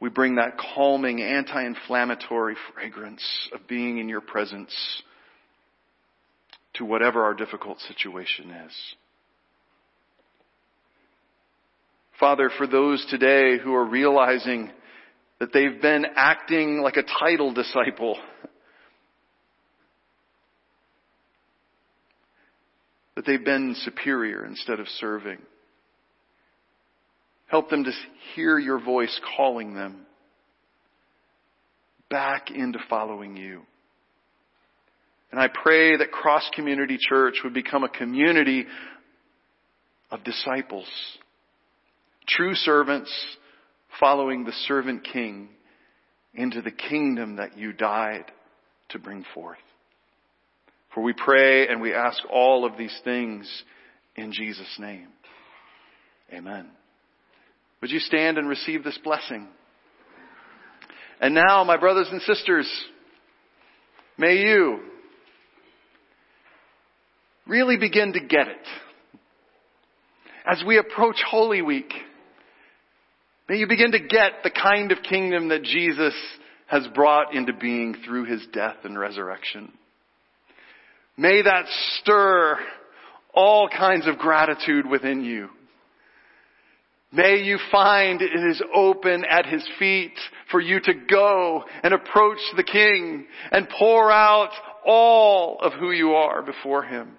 we 0.00 0.08
bring 0.08 0.36
that 0.36 0.56
calming, 0.74 1.20
anti-inflammatory 1.20 2.56
fragrance 2.72 3.22
of 3.52 3.66
being 3.66 3.98
in 3.98 4.08
your 4.08 4.20
presence 4.20 4.72
to 6.78 6.84
whatever 6.84 7.24
our 7.24 7.34
difficult 7.34 7.78
situation 7.80 8.50
is. 8.50 8.72
Father, 12.18 12.50
for 12.56 12.66
those 12.66 13.04
today 13.10 13.58
who 13.62 13.74
are 13.74 13.84
realizing 13.84 14.70
that 15.38 15.52
they've 15.52 15.80
been 15.80 16.04
acting 16.16 16.80
like 16.80 16.96
a 16.96 17.04
title 17.20 17.52
disciple, 17.52 18.16
that 23.14 23.24
they've 23.24 23.44
been 23.44 23.76
superior 23.84 24.44
instead 24.44 24.80
of 24.80 24.88
serving. 24.98 25.38
Help 27.46 27.70
them 27.70 27.84
to 27.84 27.92
hear 28.34 28.58
your 28.58 28.80
voice 28.80 29.20
calling 29.36 29.74
them 29.74 30.06
back 32.10 32.50
into 32.50 32.78
following 32.90 33.36
you. 33.36 33.62
And 35.30 35.40
I 35.40 35.48
pray 35.48 35.96
that 35.96 36.10
Cross 36.10 36.50
Community 36.54 36.98
Church 36.98 37.40
would 37.44 37.54
become 37.54 37.84
a 37.84 37.88
community 37.88 38.66
of 40.10 40.24
disciples, 40.24 40.88
true 42.26 42.54
servants 42.54 43.12
following 44.00 44.44
the 44.44 44.52
servant 44.66 45.04
king 45.04 45.48
into 46.34 46.62
the 46.62 46.70
kingdom 46.70 47.36
that 47.36 47.58
you 47.58 47.72
died 47.72 48.24
to 48.90 48.98
bring 48.98 49.24
forth. 49.34 49.58
For 50.94 51.02
we 51.02 51.12
pray 51.12 51.68
and 51.68 51.80
we 51.80 51.92
ask 51.92 52.18
all 52.30 52.64
of 52.64 52.78
these 52.78 52.96
things 53.04 53.46
in 54.16 54.32
Jesus' 54.32 54.76
name. 54.78 55.08
Amen. 56.32 56.68
Would 57.80 57.90
you 57.90 57.98
stand 57.98 58.38
and 58.38 58.48
receive 58.48 58.82
this 58.82 58.98
blessing? 59.04 59.46
And 61.20 61.34
now, 61.34 61.64
my 61.64 61.76
brothers 61.76 62.08
and 62.10 62.22
sisters, 62.22 62.68
may 64.16 64.36
you 64.38 64.80
really 67.48 67.76
begin 67.76 68.12
to 68.12 68.20
get 68.20 68.48
it. 68.48 68.66
As 70.46 70.62
we 70.66 70.78
approach 70.78 71.16
Holy 71.28 71.62
Week, 71.62 71.92
may 73.48 73.56
you 73.56 73.66
begin 73.66 73.92
to 73.92 73.98
get 73.98 74.42
the 74.42 74.50
kind 74.50 74.92
of 74.92 75.02
kingdom 75.02 75.48
that 75.48 75.62
Jesus 75.62 76.14
has 76.66 76.86
brought 76.94 77.34
into 77.34 77.52
being 77.52 77.96
through 78.04 78.24
his 78.24 78.46
death 78.52 78.76
and 78.84 78.98
resurrection. 78.98 79.72
May 81.16 81.42
that 81.42 81.64
stir 82.00 82.58
all 83.34 83.68
kinds 83.68 84.06
of 84.06 84.18
gratitude 84.18 84.86
within 84.86 85.24
you. 85.24 85.48
May 87.10 87.38
you 87.42 87.58
find 87.72 88.20
it 88.20 88.32
is 88.34 88.62
open 88.74 89.24
at 89.24 89.46
His 89.46 89.66
feet 89.78 90.12
for 90.50 90.60
you 90.60 90.78
to 90.80 90.92
go 91.10 91.64
and 91.82 91.94
approach 91.94 92.38
the 92.56 92.62
King 92.62 93.26
and 93.50 93.66
pour 93.78 94.12
out 94.12 94.50
all 94.86 95.58
of 95.60 95.72
who 95.72 95.90
you 95.90 96.10
are 96.10 96.42
before 96.42 96.84
Him. 96.84 97.17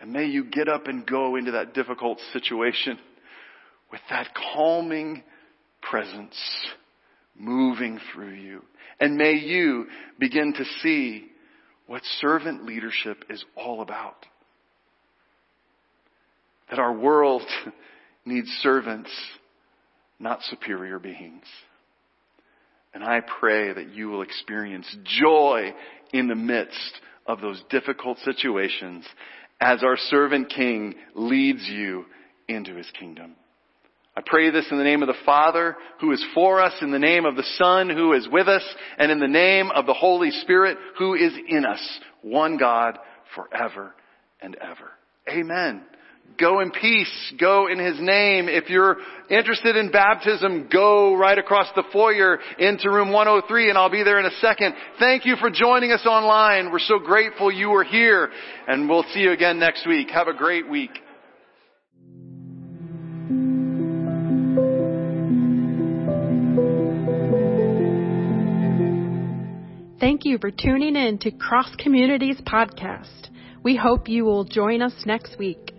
And 0.00 0.12
may 0.12 0.26
you 0.26 0.44
get 0.44 0.68
up 0.68 0.86
and 0.86 1.06
go 1.06 1.36
into 1.36 1.52
that 1.52 1.74
difficult 1.74 2.18
situation 2.32 2.98
with 3.92 4.00
that 4.08 4.28
calming 4.54 5.22
presence 5.82 6.36
moving 7.36 7.98
through 8.12 8.34
you. 8.34 8.62
And 8.98 9.16
may 9.16 9.34
you 9.34 9.86
begin 10.18 10.54
to 10.54 10.64
see 10.82 11.26
what 11.86 12.02
servant 12.20 12.64
leadership 12.64 13.24
is 13.28 13.44
all 13.56 13.82
about. 13.82 14.26
That 16.70 16.78
our 16.78 16.92
world 16.92 17.42
needs 18.24 18.48
servants, 18.62 19.10
not 20.18 20.42
superior 20.42 20.98
beings. 20.98 21.44
And 22.94 23.04
I 23.04 23.20
pray 23.20 23.72
that 23.72 23.94
you 23.94 24.08
will 24.08 24.22
experience 24.22 24.86
joy 25.04 25.74
in 26.12 26.28
the 26.28 26.34
midst 26.34 26.92
of 27.26 27.40
those 27.40 27.62
difficult 27.70 28.18
situations 28.18 29.04
as 29.60 29.82
our 29.82 29.96
servant 29.96 30.50
king 30.50 30.94
leads 31.14 31.66
you 31.68 32.06
into 32.48 32.74
his 32.74 32.90
kingdom. 32.98 33.36
I 34.16 34.22
pray 34.24 34.50
this 34.50 34.66
in 34.70 34.78
the 34.78 34.84
name 34.84 35.02
of 35.02 35.08
the 35.08 35.14
Father 35.24 35.76
who 36.00 36.12
is 36.12 36.24
for 36.34 36.60
us, 36.60 36.72
in 36.82 36.90
the 36.90 36.98
name 36.98 37.24
of 37.24 37.36
the 37.36 37.46
Son 37.58 37.88
who 37.88 38.12
is 38.12 38.28
with 38.30 38.48
us, 38.48 38.64
and 38.98 39.10
in 39.12 39.20
the 39.20 39.28
name 39.28 39.70
of 39.70 39.86
the 39.86 39.94
Holy 39.94 40.30
Spirit 40.30 40.76
who 40.98 41.14
is 41.14 41.32
in 41.48 41.64
us, 41.64 42.00
one 42.22 42.56
God 42.56 42.98
forever 43.34 43.94
and 44.40 44.56
ever. 44.56 44.90
Amen. 45.28 45.82
Go 46.38 46.60
in 46.60 46.70
peace. 46.70 47.32
Go 47.38 47.66
in 47.66 47.78
His 47.78 48.00
name. 48.00 48.48
If 48.48 48.68
you're 48.68 48.96
interested 49.28 49.76
in 49.76 49.90
baptism, 49.90 50.68
go 50.72 51.14
right 51.14 51.38
across 51.38 51.68
the 51.74 51.84
foyer 51.92 52.38
into 52.58 52.90
room 52.90 53.12
103 53.12 53.68
and 53.68 53.78
I'll 53.78 53.90
be 53.90 54.02
there 54.02 54.18
in 54.18 54.26
a 54.26 54.36
second. 54.40 54.74
Thank 54.98 55.26
you 55.26 55.36
for 55.36 55.50
joining 55.50 55.92
us 55.92 56.04
online. 56.06 56.72
We're 56.72 56.78
so 56.80 56.98
grateful 56.98 57.52
you 57.52 57.70
were 57.70 57.84
here 57.84 58.30
and 58.66 58.88
we'll 58.88 59.04
see 59.12 59.20
you 59.20 59.32
again 59.32 59.58
next 59.58 59.86
week. 59.86 60.10
Have 60.10 60.28
a 60.28 60.34
great 60.34 60.68
week. 60.68 60.90
Thank 70.00 70.24
you 70.24 70.38
for 70.38 70.50
tuning 70.50 70.96
in 70.96 71.18
to 71.18 71.30
Cross 71.30 71.76
Community's 71.76 72.40
Podcast. 72.40 73.28
We 73.62 73.76
hope 73.76 74.08
you 74.08 74.24
will 74.24 74.44
join 74.44 74.80
us 74.80 74.94
next 75.04 75.38
week. 75.38 75.69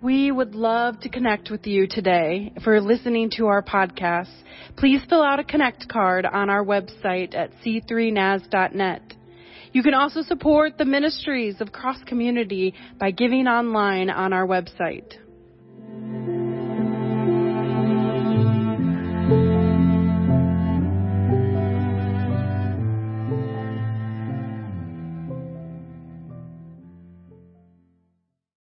We 0.00 0.30
would 0.30 0.54
love 0.54 1.00
to 1.00 1.08
connect 1.08 1.50
with 1.50 1.66
you 1.66 1.88
today 1.88 2.52
for 2.62 2.80
listening 2.80 3.30
to 3.30 3.48
our 3.48 3.64
podcast. 3.64 4.30
Please 4.76 5.00
fill 5.08 5.24
out 5.24 5.40
a 5.40 5.44
connect 5.44 5.88
card 5.88 6.24
on 6.24 6.48
our 6.50 6.64
website 6.64 7.34
at 7.34 7.50
c3nas.net. 7.64 9.14
You 9.72 9.82
can 9.82 9.94
also 9.94 10.22
support 10.22 10.78
the 10.78 10.84
ministries 10.84 11.60
of 11.60 11.72
Cross 11.72 12.04
Community 12.06 12.74
by 13.00 13.10
giving 13.10 13.48
online 13.48 14.08
on 14.08 14.32
our 14.32 14.46
website. 14.46 15.14